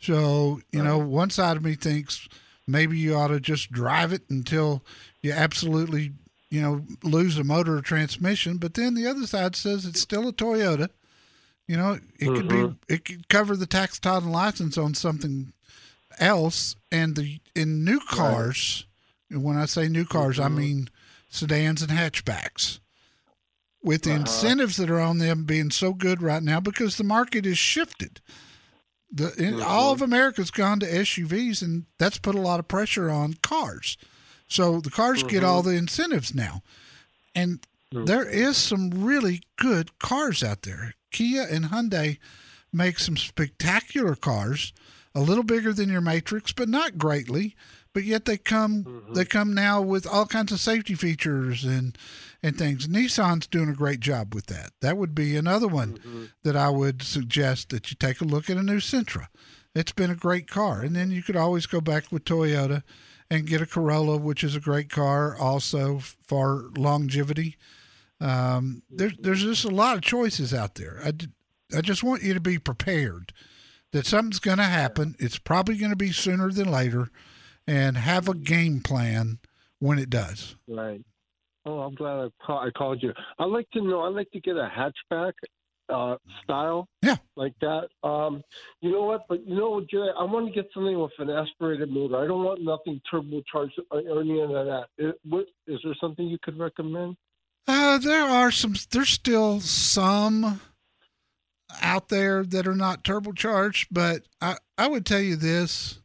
So 0.00 0.60
you 0.72 0.82
know, 0.82 0.98
one 0.98 1.30
side 1.30 1.56
of 1.56 1.64
me 1.64 1.74
thinks 1.74 2.28
maybe 2.70 2.98
you 2.98 3.14
ought 3.14 3.28
to 3.28 3.40
just 3.40 3.70
drive 3.72 4.12
it 4.12 4.22
until 4.30 4.82
you 5.22 5.32
absolutely 5.32 6.12
you 6.50 6.60
know 6.62 6.84
lose 7.02 7.38
a 7.38 7.44
motor 7.44 7.76
or 7.76 7.82
transmission. 7.82 8.56
But 8.58 8.74
then 8.74 8.94
the 8.94 9.06
other 9.06 9.26
side 9.26 9.54
says 9.56 9.86
it's 9.86 10.00
still 10.00 10.28
a 10.28 10.32
Toyota. 10.32 10.88
You 11.66 11.76
know, 11.76 12.00
it 12.18 12.26
could 12.34 12.48
be 12.48 12.54
Mhm. 12.56 12.76
it 12.88 13.04
could 13.04 13.28
cover 13.28 13.56
the 13.56 13.66
tax 13.66 13.98
title 14.00 14.24
and 14.24 14.32
license 14.32 14.76
on 14.76 14.94
something 14.94 15.52
else. 16.18 16.74
And 16.90 17.14
the 17.16 17.38
in 17.54 17.84
new 17.84 18.00
cars, 18.00 18.86
and 19.30 19.44
when 19.44 19.56
I 19.56 19.66
say 19.66 19.88
new 19.88 20.04
cars, 20.04 20.40
I 20.40 20.48
mean 20.48 20.88
sedans 21.28 21.82
and 21.82 21.92
hatchbacks. 21.92 22.80
With 23.82 24.02
the 24.02 24.10
Uh-huh. 24.10 24.20
incentives 24.20 24.76
that 24.76 24.90
are 24.90 25.00
on 25.00 25.18
them 25.18 25.44
being 25.44 25.70
so 25.70 25.94
good 25.94 26.20
right 26.20 26.42
now, 26.42 26.58
because 26.60 26.96
the 26.96 27.04
market 27.04 27.46
is 27.46 27.56
shifted. 27.56 28.20
The 29.12 29.34
in, 29.36 29.60
all 29.60 29.92
of 29.92 30.02
America's 30.02 30.50
gone 30.50 30.80
to 30.80 30.86
SUVs, 30.86 31.62
and 31.62 31.86
that's 31.98 32.18
put 32.18 32.34
a 32.34 32.40
lot 32.40 32.60
of 32.60 32.68
pressure 32.68 33.10
on 33.10 33.34
cars. 33.42 33.96
So 34.48 34.80
the 34.80 34.90
cars 34.90 35.22
get 35.22 35.44
all 35.44 35.62
mm-hmm. 35.62 35.70
the 35.70 35.76
incentives 35.76 36.34
now, 36.34 36.62
and 37.34 37.60
mm-hmm. 37.92 38.04
there 38.04 38.28
is 38.28 38.56
some 38.56 38.90
really 38.90 39.42
good 39.56 39.98
cars 39.98 40.42
out 40.42 40.62
there. 40.62 40.94
Kia 41.10 41.46
and 41.50 41.66
Hyundai 41.66 42.18
make 42.72 42.98
some 42.98 43.16
spectacular 43.16 44.14
cars, 44.14 44.72
a 45.14 45.20
little 45.20 45.44
bigger 45.44 45.72
than 45.72 45.88
your 45.88 46.00
Matrix, 46.00 46.52
but 46.52 46.68
not 46.68 46.98
greatly. 46.98 47.56
But 47.92 48.04
yet 48.04 48.24
they 48.24 48.36
come 48.36 48.84
mm-hmm. 48.84 49.14
they 49.14 49.24
come 49.24 49.52
now 49.52 49.80
with 49.82 50.06
all 50.06 50.26
kinds 50.26 50.52
of 50.52 50.60
safety 50.60 50.94
features 50.94 51.64
and 51.64 51.98
and 52.42 52.56
things. 52.56 52.88
Nissan's 52.88 53.46
doing 53.46 53.68
a 53.68 53.74
great 53.74 54.00
job 54.00 54.34
with 54.34 54.46
that. 54.46 54.72
That 54.80 54.96
would 54.96 55.14
be 55.14 55.36
another 55.36 55.68
one 55.68 56.30
that 56.42 56.56
I 56.56 56.70
would 56.70 57.02
suggest 57.02 57.70
that 57.70 57.90
you 57.90 57.96
take 57.98 58.20
a 58.20 58.24
look 58.24 58.48
at 58.48 58.56
a 58.56 58.62
new 58.62 58.78
Sentra. 58.78 59.26
It's 59.74 59.92
been 59.92 60.10
a 60.10 60.16
great 60.16 60.48
car, 60.48 60.80
and 60.82 60.96
then 60.96 61.10
you 61.10 61.22
could 61.22 61.36
always 61.36 61.66
go 61.66 61.80
back 61.80 62.10
with 62.10 62.24
Toyota 62.24 62.82
and 63.30 63.46
get 63.46 63.60
a 63.60 63.66
Corolla, 63.66 64.16
which 64.16 64.42
is 64.42 64.56
a 64.56 64.60
great 64.60 64.90
car 64.90 65.36
also 65.36 66.00
for 66.26 66.70
longevity. 66.76 67.56
Um, 68.20 68.82
there's 68.90 69.14
there's 69.18 69.42
just 69.42 69.64
a 69.64 69.68
lot 69.68 69.96
of 69.96 70.02
choices 70.02 70.52
out 70.52 70.74
there. 70.74 71.00
I 71.04 71.12
I 71.76 71.80
just 71.80 72.02
want 72.02 72.22
you 72.22 72.34
to 72.34 72.40
be 72.40 72.58
prepared 72.58 73.32
that 73.92 74.06
something's 74.06 74.40
going 74.40 74.58
to 74.58 74.64
happen. 74.64 75.14
It's 75.18 75.38
probably 75.38 75.76
going 75.76 75.90
to 75.90 75.96
be 75.96 76.12
sooner 76.12 76.50
than 76.50 76.70
later, 76.70 77.08
and 77.66 77.96
have 77.96 78.28
a 78.28 78.34
game 78.34 78.80
plan 78.80 79.38
when 79.78 79.98
it 79.98 80.10
does. 80.10 80.56
Right. 80.68 81.02
Oh, 81.66 81.80
I'm 81.80 81.94
glad 81.94 82.18
I, 82.18 82.28
ca- 82.44 82.60
I 82.66 82.70
called 82.70 83.02
you. 83.02 83.12
I'd 83.38 83.44
like 83.46 83.68
to 83.70 83.82
know. 83.82 84.02
I'd 84.02 84.14
like 84.14 84.30
to 84.30 84.40
get 84.40 84.56
a 84.56 84.68
hatchback 84.68 85.32
uh, 85.90 86.16
style. 86.42 86.88
Yeah. 87.02 87.16
Like 87.36 87.54
that. 87.60 87.88
Um, 88.02 88.42
you 88.80 88.90
know 88.90 89.02
what? 89.02 89.26
But 89.28 89.46
you 89.46 89.56
know, 89.56 89.70
what, 89.70 89.90
Jerry, 89.90 90.10
I 90.18 90.24
want 90.24 90.46
to 90.46 90.52
get 90.52 90.70
something 90.72 90.98
with 90.98 91.12
an 91.18 91.30
aspirated 91.30 91.90
motor. 91.90 92.16
I 92.16 92.26
don't 92.26 92.44
want 92.44 92.62
nothing 92.62 93.00
turbocharged 93.12 93.78
or 93.90 94.00
or 94.00 94.20
any 94.20 94.40
of 94.40 94.50
that. 94.50 94.86
It, 94.98 95.16
what 95.24 95.46
is 95.66 95.80
there 95.84 95.94
something 96.00 96.26
you 96.26 96.38
could 96.42 96.58
recommend? 96.58 97.16
Uh, 97.66 97.98
there 97.98 98.24
are 98.24 98.50
some. 98.50 98.74
There's 98.90 99.10
still 99.10 99.60
some 99.60 100.60
out 101.82 102.08
there 102.08 102.44
that 102.44 102.66
are 102.66 102.74
not 102.74 103.04
turbocharged, 103.04 103.86
but 103.90 104.22
I 104.40 104.56
I 104.78 104.88
would 104.88 105.04
tell 105.04 105.20
you 105.20 105.36
this: 105.36 106.00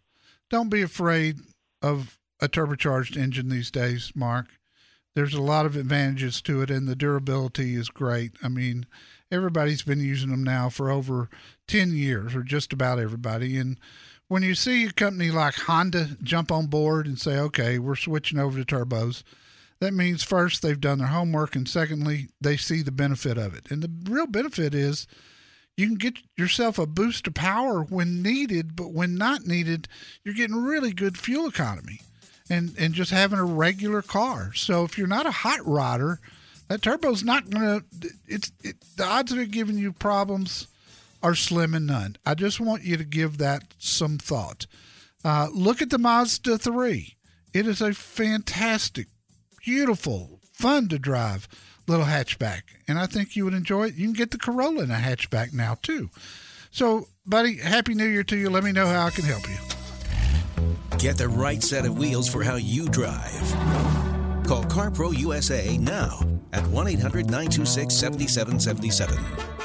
don't 0.49 0.69
be 0.69 0.81
afraid 0.81 1.37
of 1.81 2.19
a 2.41 2.47
turbocharged 2.47 3.17
engine 3.17 3.49
these 3.49 3.71
days, 3.71 4.11
Mark. 4.15 4.47
There's 5.15 5.33
a 5.33 5.41
lot 5.41 5.65
of 5.65 5.75
advantages 5.75 6.41
to 6.43 6.61
it, 6.61 6.69
and 6.69 6.87
the 6.87 6.95
durability 6.95 7.75
is 7.75 7.89
great. 7.89 8.33
I 8.43 8.49
mean, 8.49 8.85
everybody's 9.31 9.81
been 9.81 10.01
using 10.01 10.29
them 10.29 10.43
now 10.43 10.69
for 10.69 10.91
over 10.91 11.29
ten 11.67 11.95
years, 11.95 12.35
or 12.35 12.43
just 12.43 12.73
about 12.73 12.99
everybody, 12.99 13.57
and 13.57 13.79
when 14.27 14.43
you 14.43 14.55
see 14.55 14.85
a 14.85 14.91
company 14.91 15.29
like 15.29 15.53
Honda 15.53 16.17
jump 16.21 16.51
on 16.51 16.67
board 16.67 17.07
and 17.07 17.19
say, 17.19 17.37
"Okay, 17.37 17.79
we're 17.79 17.95
switching 17.95 18.39
over 18.39 18.61
to 18.61 18.65
turbos," 18.65 19.23
that 19.79 19.93
means 19.93 20.23
first 20.23 20.61
they've 20.61 20.79
done 20.79 20.99
their 20.99 21.07
homework 21.07 21.55
and 21.55 21.67
secondly 21.67 22.29
they 22.41 22.57
see 22.57 22.81
the 22.81 22.91
benefit 22.91 23.37
of 23.37 23.53
it 23.53 23.69
and 23.69 23.81
the 23.81 24.11
real 24.11 24.27
benefit 24.27 24.73
is 24.73 25.07
you 25.77 25.87
can 25.87 25.95
get 25.95 26.17
yourself 26.37 26.79
a 26.79 26.87
boost 26.87 27.27
of 27.27 27.33
power 27.33 27.83
when 27.83 28.21
needed 28.21 28.75
but 28.75 28.93
when 28.93 29.15
not 29.15 29.45
needed 29.45 29.87
you're 30.23 30.33
getting 30.33 30.55
really 30.55 30.93
good 30.93 31.17
fuel 31.17 31.47
economy 31.47 31.99
and 32.49 32.75
and 32.77 32.93
just 32.93 33.11
having 33.11 33.39
a 33.39 33.45
regular 33.45 34.01
car 34.01 34.53
so 34.53 34.83
if 34.83 34.97
you're 34.97 35.07
not 35.07 35.25
a 35.25 35.31
hot 35.31 35.59
rodder 35.59 36.17
that 36.67 36.81
turbo's 36.81 37.23
not 37.23 37.49
gonna 37.49 37.81
it's 38.27 38.51
it, 38.63 38.75
the 38.97 39.05
odds 39.05 39.31
of 39.31 39.39
it 39.39 39.51
giving 39.51 39.77
you 39.77 39.91
problems 39.91 40.67
are 41.23 41.35
slim 41.35 41.73
and 41.73 41.87
none 41.87 42.15
i 42.25 42.33
just 42.33 42.59
want 42.59 42.83
you 42.83 42.97
to 42.97 43.03
give 43.03 43.37
that 43.37 43.63
some 43.77 44.17
thought 44.17 44.67
uh, 45.23 45.47
look 45.53 45.81
at 45.81 45.89
the 45.89 45.97
mazda 45.97 46.57
3 46.57 47.15
it 47.53 47.67
is 47.67 47.81
a 47.81 47.93
fantastic 47.93 49.07
beautiful, 49.65 50.39
fun 50.53 50.87
to 50.89 50.99
drive 50.99 51.47
little 51.87 52.05
hatchback. 52.05 52.61
And 52.87 52.99
I 52.99 53.07
think 53.07 53.35
you 53.35 53.45
would 53.45 53.53
enjoy 53.53 53.87
it. 53.87 53.95
You 53.95 54.05
can 54.05 54.13
get 54.13 54.31
the 54.31 54.37
Corolla 54.37 54.83
in 54.83 54.91
a 54.91 54.95
hatchback 54.95 55.53
now, 55.53 55.75
too. 55.81 56.09
So, 56.71 57.07
buddy, 57.25 57.57
Happy 57.57 57.95
New 57.95 58.05
Year 58.05 58.23
to 58.23 58.37
you. 58.37 58.49
Let 58.49 58.63
me 58.63 58.71
know 58.71 58.87
how 58.87 59.07
I 59.07 59.09
can 59.09 59.25
help 59.25 59.47
you. 59.49 59.74
Get 60.97 61.17
the 61.17 61.27
right 61.27 61.61
set 61.61 61.85
of 61.85 61.97
wheels 61.97 62.27
for 62.27 62.43
how 62.43 62.55
you 62.55 62.87
drive. 62.87 63.41
Call 64.45 64.63
CarPro 64.65 65.17
USA 65.17 65.77
now 65.77 66.19
at 66.53 66.65
1 66.67 66.87
800 66.87 67.25
926 67.25 67.93
7777. 67.93 69.55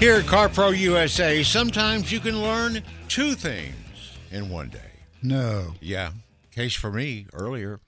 Here 0.00 0.14
at 0.14 0.24
CarPro 0.24 0.74
USA, 0.78 1.42
sometimes 1.42 2.10
you 2.10 2.20
can 2.20 2.40
learn 2.40 2.82
two 3.08 3.34
things 3.34 3.74
in 4.30 4.48
one 4.48 4.70
day. 4.70 4.78
No. 5.22 5.74
Yeah. 5.80 6.12
Case 6.54 6.74
for 6.74 6.90
me 6.90 7.26
earlier, 7.34 7.80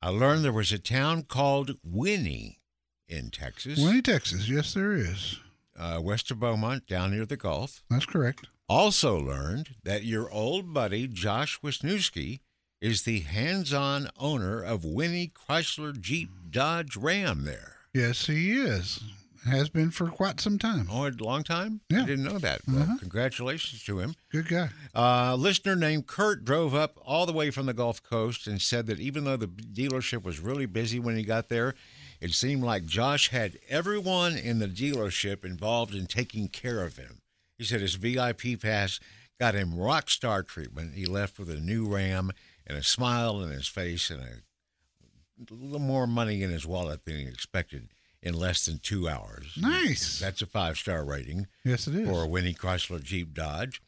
I 0.00 0.10
learned 0.10 0.44
there 0.44 0.52
was 0.52 0.72
a 0.72 0.78
town 0.78 1.22
called 1.24 1.72
Winnie 1.82 2.60
in 3.08 3.30
Texas, 3.30 3.78
Winnie, 3.78 4.02
Texas. 4.02 4.48
Yes, 4.48 4.74
there 4.74 4.92
is. 4.92 5.38
uh, 5.78 6.00
west 6.02 6.30
of 6.30 6.38
Beaumont, 6.40 6.86
down 6.86 7.10
near 7.12 7.26
the 7.26 7.36
Gulf. 7.36 7.82
That's 7.90 8.06
correct. 8.06 8.46
Also 8.68 9.18
learned 9.18 9.70
that 9.84 10.04
your 10.04 10.30
old 10.30 10.72
buddy 10.74 11.06
Josh 11.08 11.58
Wisniewski 11.62 12.40
is 12.80 13.02
the 13.02 13.20
hands-on 13.20 14.08
owner 14.18 14.62
of 14.62 14.84
Winnie 14.84 15.32
Chrysler 15.34 15.98
Jeep 15.98 16.28
Dodge 16.50 16.96
Ram 16.96 17.44
there. 17.44 17.76
Yes, 17.94 18.26
he 18.26 18.52
is. 18.52 19.00
Has 19.44 19.68
been 19.68 19.90
for 19.90 20.08
quite 20.08 20.40
some 20.40 20.58
time. 20.58 20.88
Oh, 20.90 21.06
a 21.06 21.10
long 21.10 21.42
time? 21.44 21.80
Yeah. 21.88 22.02
I 22.02 22.06
didn't 22.06 22.24
know 22.24 22.38
that. 22.38 22.60
Well, 22.66 22.82
Uh-huh. 22.82 22.96
congratulations 22.98 23.82
to 23.84 24.00
him. 24.00 24.14
Good 24.30 24.48
guy. 24.48 24.70
Uh, 24.94 25.30
a 25.32 25.36
listener 25.36 25.76
named 25.76 26.06
Kurt 26.06 26.44
drove 26.44 26.74
up 26.74 26.98
all 27.02 27.24
the 27.26 27.32
way 27.32 27.50
from 27.50 27.66
the 27.66 27.72
Gulf 27.74 28.02
Coast 28.02 28.46
and 28.46 28.60
said 28.60 28.86
that 28.86 29.00
even 29.00 29.24
though 29.24 29.36
the 29.36 29.46
dealership 29.48 30.22
was 30.22 30.40
really 30.40 30.66
busy 30.66 30.98
when 30.98 31.16
he 31.16 31.22
got 31.22 31.48
there, 31.48 31.74
it 32.20 32.32
seemed 32.32 32.62
like 32.64 32.84
Josh 32.84 33.28
had 33.28 33.58
everyone 33.68 34.36
in 34.36 34.58
the 34.58 34.66
dealership 34.68 35.44
involved 35.44 35.94
in 35.94 36.06
taking 36.06 36.48
care 36.48 36.82
of 36.84 36.96
him. 36.96 37.20
He 37.56 37.64
said 37.64 37.80
his 37.80 37.94
VIP 37.94 38.56
pass 38.60 38.98
got 39.40 39.54
him 39.54 39.78
rock 39.78 40.10
star 40.10 40.42
treatment. 40.42 40.94
He 40.94 41.06
left 41.06 41.38
with 41.38 41.48
a 41.48 41.60
new 41.60 41.86
Ram 41.86 42.32
and 42.66 42.76
a 42.76 42.82
smile 42.82 43.36
on 43.36 43.50
his 43.50 43.68
face 43.68 44.10
and 44.10 44.20
a 44.20 45.54
little 45.54 45.78
more 45.78 46.06
money 46.08 46.42
in 46.42 46.50
his 46.50 46.66
wallet 46.66 47.04
than 47.04 47.16
he 47.18 47.26
expected 47.26 47.88
in 48.28 48.34
less 48.38 48.66
than 48.66 48.78
two 48.78 49.08
hours. 49.08 49.54
Nice. 49.60 50.20
That's 50.20 50.42
a 50.42 50.46
five 50.46 50.78
star 50.78 51.04
rating 51.04 51.48
Yes, 51.64 51.88
it 51.88 51.94
is. 51.96 52.08
for 52.08 52.22
a 52.22 52.28
Winnie 52.28 52.54
Chrysler 52.54 53.02
Jeep 53.02 53.34
Dodge 53.34 53.82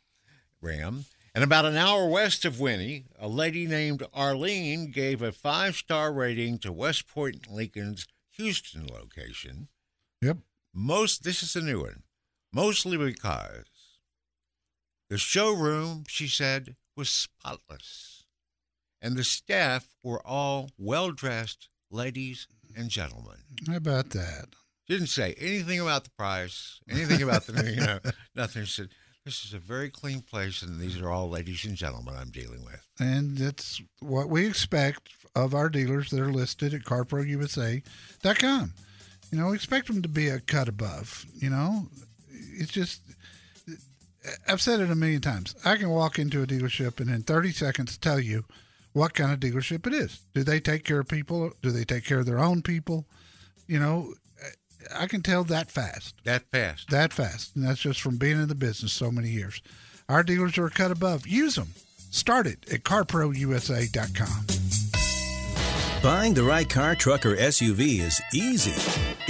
Ram. 0.61 1.05
And 1.35 1.45
about 1.45 1.64
an 1.64 1.77
hour 1.77 2.09
west 2.09 2.45
of 2.45 2.59
Winnie, 2.59 3.05
a 3.19 3.29
lady 3.29 3.67
named 3.67 4.03
Arlene 4.12 4.91
gave 4.91 5.23
a 5.23 5.31
five 5.31 5.77
star 5.77 6.12
rating 6.12 6.59
to 6.59 6.73
West 6.73 7.07
Point 7.07 7.49
Lincoln's 7.49 8.07
Houston 8.37 8.87
location. 8.89 9.69
Yep. 10.23 10.39
Most, 10.75 11.23
this 11.23 11.43
is 11.43 11.55
a 11.55 11.61
new 11.61 11.83
one, 11.83 12.03
mostly 12.53 12.97
because 12.97 13.64
the 15.09 15.19
showroom, 15.19 16.05
she 16.09 16.27
said, 16.27 16.77
was 16.97 17.09
spotless. 17.11 18.25
And 19.03 19.17
the 19.17 19.25
staff 19.25 19.89
were 20.03 20.25
all 20.27 20.71
well 20.79 21.11
dressed 21.12 21.69
ladies 21.91 22.47
and 22.77 22.89
gentlemen. 22.89 23.37
How 23.66 23.77
about 23.77 24.11
that? 24.11 24.47
Didn't 24.89 25.09
say 25.09 25.35
anything 25.39 25.81
about 25.81 26.05
the 26.05 26.11
price, 26.11 26.81
anything 26.91 27.23
about 27.23 27.47
the, 27.47 27.71
you 27.77 27.81
know, 27.81 27.99
nothing. 28.35 28.64
She 28.64 28.83
said, 28.83 28.89
this 29.25 29.45
is 29.45 29.53
a 29.55 29.59
very 29.59 29.91
clean 29.91 30.23
place, 30.23 30.62
and 30.62 30.81
these 30.81 31.01
are 31.01 31.11
all 31.11 31.29
ladies 31.29 31.64
and 31.64 31.77
gentlemen 31.77 32.14
I'm 32.18 32.31
dealing 32.31 32.64
with. 32.64 32.85
And 32.99 33.37
that's 33.37 33.81
what 34.01 34.29
we 34.29 34.47
expect 34.47 35.11
of 35.37 35.55
our 35.55 35.68
dealers 35.68 36.11
that 36.11 36.21
are 36.21 36.33
listed 36.33 36.75
at 36.75 36.83
carprousa.com. 36.83 38.73
You 39.31 39.39
know, 39.39 39.53
expect 39.53 39.87
them 39.87 40.03
to 40.03 40.09
be 40.09 40.29
a 40.29 40.41
cut 40.41 40.68
above. 40.68 41.27
You 41.35 41.51
know, 41.51 41.89
it's 42.29 42.73
just. 42.73 43.03
I've 44.47 44.61
said 44.61 44.81
it 44.81 44.91
a 44.91 44.95
million 44.95 45.21
times. 45.23 45.55
I 45.64 45.77
can 45.77 45.89
walk 45.89 46.18
into 46.18 46.43
a 46.43 46.47
dealership 46.47 47.01
and 47.01 47.09
in 47.09 47.23
30 47.23 47.53
seconds 47.53 47.97
tell 47.97 48.21
you 48.21 48.45
what 48.93 49.14
kind 49.14 49.32
of 49.32 49.41
dealership 49.41 49.86
it 49.86 49.95
is. 49.95 50.20
Do 50.34 50.43
they 50.43 50.61
take 50.61 50.84
care 50.84 51.01
of 51.01 51.09
people? 51.09 51.53
Do 51.62 51.70
they 51.70 51.84
take 51.84 52.05
care 52.05 52.20
of 52.20 52.26
their 52.26 52.38
own 52.38 52.62
people? 52.62 53.07
You 53.66 53.78
know, 53.78 54.14
I 54.95 55.07
can 55.07 55.22
tell 55.22 55.45
that 55.45 55.70
fast. 55.70 56.14
That 56.24 56.51
fast. 56.51 56.91
That 56.91 57.12
fast. 57.12 57.55
And 57.55 57.64
that's 57.64 57.80
just 57.80 58.01
from 58.01 58.16
being 58.16 58.41
in 58.41 58.49
the 58.49 58.55
business 58.55 58.93
so 58.93 59.11
many 59.11 59.28
years. 59.28 59.62
Our 60.09 60.22
dealers 60.22 60.59
are 60.59 60.66
a 60.66 60.70
cut 60.70 60.91
above. 60.91 61.26
Use 61.26 61.55
them. 61.55 61.74
Start 62.11 62.47
it 62.47 62.66
at 62.72 62.82
carprousa.com. 62.82 64.47
Buying 66.03 66.32
the 66.32 66.43
right 66.43 66.68
car, 66.68 66.95
truck, 66.95 67.26
or 67.26 67.36
SUV 67.36 68.01
is 68.01 68.20
easy 68.32 68.72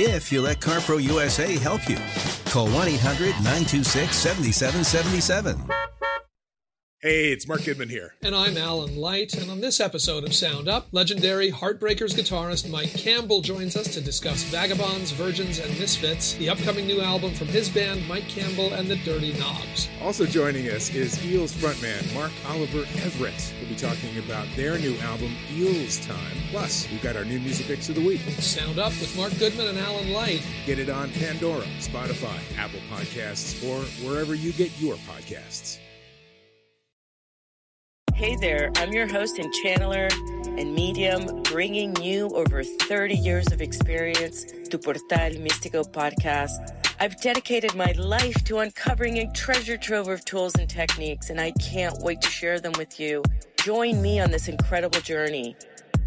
if 0.00 0.30
you 0.30 0.40
let 0.40 0.60
CarPro 0.60 1.02
USA 1.02 1.58
help 1.58 1.88
you. 1.88 1.98
Call 2.46 2.68
1 2.68 2.88
800 2.88 3.34
926 3.42 4.16
7777. 4.16 5.99
Hey, 7.02 7.32
it's 7.32 7.48
Mark 7.48 7.64
Goodman 7.64 7.88
here. 7.88 8.14
And 8.22 8.36
I'm 8.36 8.58
Alan 8.58 8.94
Light. 8.94 9.32
And 9.32 9.50
on 9.50 9.62
this 9.62 9.80
episode 9.80 10.22
of 10.22 10.34
Sound 10.34 10.68
Up, 10.68 10.88
legendary 10.92 11.50
Heartbreakers 11.50 12.12
guitarist 12.14 12.68
Mike 12.70 12.92
Campbell 12.92 13.40
joins 13.40 13.74
us 13.74 13.88
to 13.94 14.02
discuss 14.02 14.42
Vagabonds, 14.42 15.10
Virgins, 15.12 15.58
and 15.60 15.70
Misfits, 15.80 16.34
the 16.34 16.50
upcoming 16.50 16.86
new 16.86 17.00
album 17.00 17.32
from 17.32 17.46
his 17.46 17.70
band, 17.70 18.06
Mike 18.06 18.28
Campbell 18.28 18.74
and 18.74 18.86
the 18.86 18.96
Dirty 18.96 19.32
Knobs. 19.38 19.88
Also 20.02 20.26
joining 20.26 20.68
us 20.68 20.94
is 20.94 21.24
Eels 21.24 21.54
frontman 21.54 22.14
Mark 22.14 22.32
Oliver 22.46 22.84
Everett. 23.02 23.54
We'll 23.58 23.70
be 23.70 23.76
talking 23.76 24.18
about 24.18 24.46
their 24.54 24.78
new 24.78 24.94
album, 24.98 25.34
Eels 25.50 26.06
Time. 26.06 26.36
Plus, 26.50 26.86
we've 26.90 27.02
got 27.02 27.16
our 27.16 27.24
new 27.24 27.40
music 27.40 27.66
picks 27.66 27.88
of 27.88 27.94
the 27.94 28.06
week. 28.06 28.20
Sound 28.40 28.78
Up 28.78 28.92
with 29.00 29.16
Mark 29.16 29.36
Goodman 29.38 29.68
and 29.68 29.78
Alan 29.78 30.12
Light. 30.12 30.46
Get 30.66 30.78
it 30.78 30.90
on 30.90 31.10
Pandora, 31.12 31.64
Spotify, 31.78 32.38
Apple 32.58 32.80
Podcasts, 32.92 33.64
or 33.66 33.80
wherever 34.06 34.34
you 34.34 34.52
get 34.52 34.70
your 34.78 34.96
podcasts. 34.96 35.78
Hey 38.20 38.36
there, 38.36 38.70
I'm 38.76 38.92
your 38.92 39.06
host 39.06 39.38
and 39.38 39.50
channeler 39.64 40.12
and 40.60 40.74
medium, 40.74 41.42
bringing 41.44 41.96
you 42.02 42.28
over 42.34 42.62
30 42.62 43.14
years 43.14 43.50
of 43.50 43.62
experience 43.62 44.44
to 44.68 44.76
Portal 44.76 45.02
Místico 45.08 45.90
podcast. 45.90 46.50
I've 47.00 47.18
dedicated 47.22 47.74
my 47.74 47.92
life 47.92 48.34
to 48.44 48.58
uncovering 48.58 49.20
a 49.20 49.32
treasure 49.32 49.78
trove 49.78 50.08
of 50.08 50.22
tools 50.26 50.54
and 50.56 50.68
techniques, 50.68 51.30
and 51.30 51.40
I 51.40 51.52
can't 51.52 51.96
wait 52.02 52.20
to 52.20 52.28
share 52.28 52.60
them 52.60 52.74
with 52.76 53.00
you. 53.00 53.22
Join 53.64 54.02
me 54.02 54.20
on 54.20 54.30
this 54.30 54.48
incredible 54.48 55.00
journey 55.00 55.56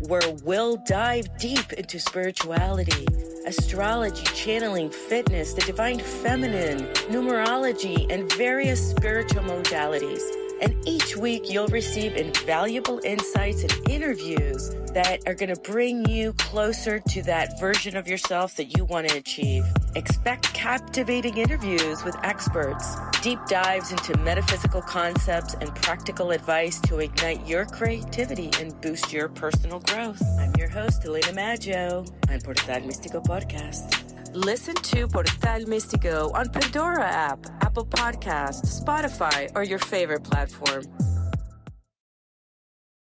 where 0.01 0.36
we'll 0.43 0.78
dive 0.86 1.36
deep 1.39 1.74
into 1.74 1.99
spirituality, 1.99 3.07
astrology, 3.47 4.26
channeling, 4.36 4.91
fitness, 4.91 5.55
the 5.55 5.61
divine 5.61 5.97
feminine, 5.97 6.82
numerology, 7.09 8.05
and 8.14 8.32
various 8.34 8.88
spiritual 8.88 9.41
modalities. 9.41 10.42
And 10.61 10.75
each 10.87 11.17
week, 11.17 11.49
you'll 11.49 11.67
receive 11.67 12.15
invaluable 12.15 12.99
insights 13.03 13.63
and 13.63 13.89
interviews 13.89 14.69
that 14.93 15.21
are 15.27 15.33
going 15.33 15.53
to 15.53 15.59
bring 15.61 16.07
you 16.07 16.33
closer 16.33 16.99
to 16.99 17.21
that 17.23 17.59
version 17.59 17.97
of 17.97 18.07
yourself 18.07 18.55
that 18.57 18.77
you 18.77 18.85
want 18.85 19.09
to 19.09 19.17
achieve. 19.17 19.65
Expect 19.95 20.53
captivating 20.53 21.37
interviews 21.37 22.03
with 22.03 22.15
experts, 22.23 22.95
deep 23.21 23.39
dives 23.47 23.91
into 23.91 24.17
metaphysical 24.19 24.81
concepts, 24.81 25.55
and 25.55 25.73
practical 25.75 26.31
advice 26.31 26.79
to 26.81 26.99
ignite 26.99 27.45
your 27.47 27.65
creativity 27.65 28.51
and 28.59 28.79
boost 28.81 29.11
your 29.11 29.29
personal 29.29 29.79
growth. 29.79 30.21
I'm 30.39 30.53
your 30.57 30.69
host, 30.69 31.03
Elena 31.05 31.33
Maggio 31.33 32.05
on 32.29 32.41
Portal 32.41 32.81
Místico 32.81 33.23
Podcast. 33.23 34.02
Listen 34.36 34.73
to 34.73 35.07
Portal 35.07 35.31
Místico 35.67 36.34
on 36.34 36.49
Pandora 36.49 37.05
app, 37.05 37.45
Apple 37.61 37.86
Podcast, 37.86 38.63
Spotify, 38.65 39.51
or 39.53 39.61
your 39.61 39.77
favorite 39.77 40.23
platform. 40.23 40.86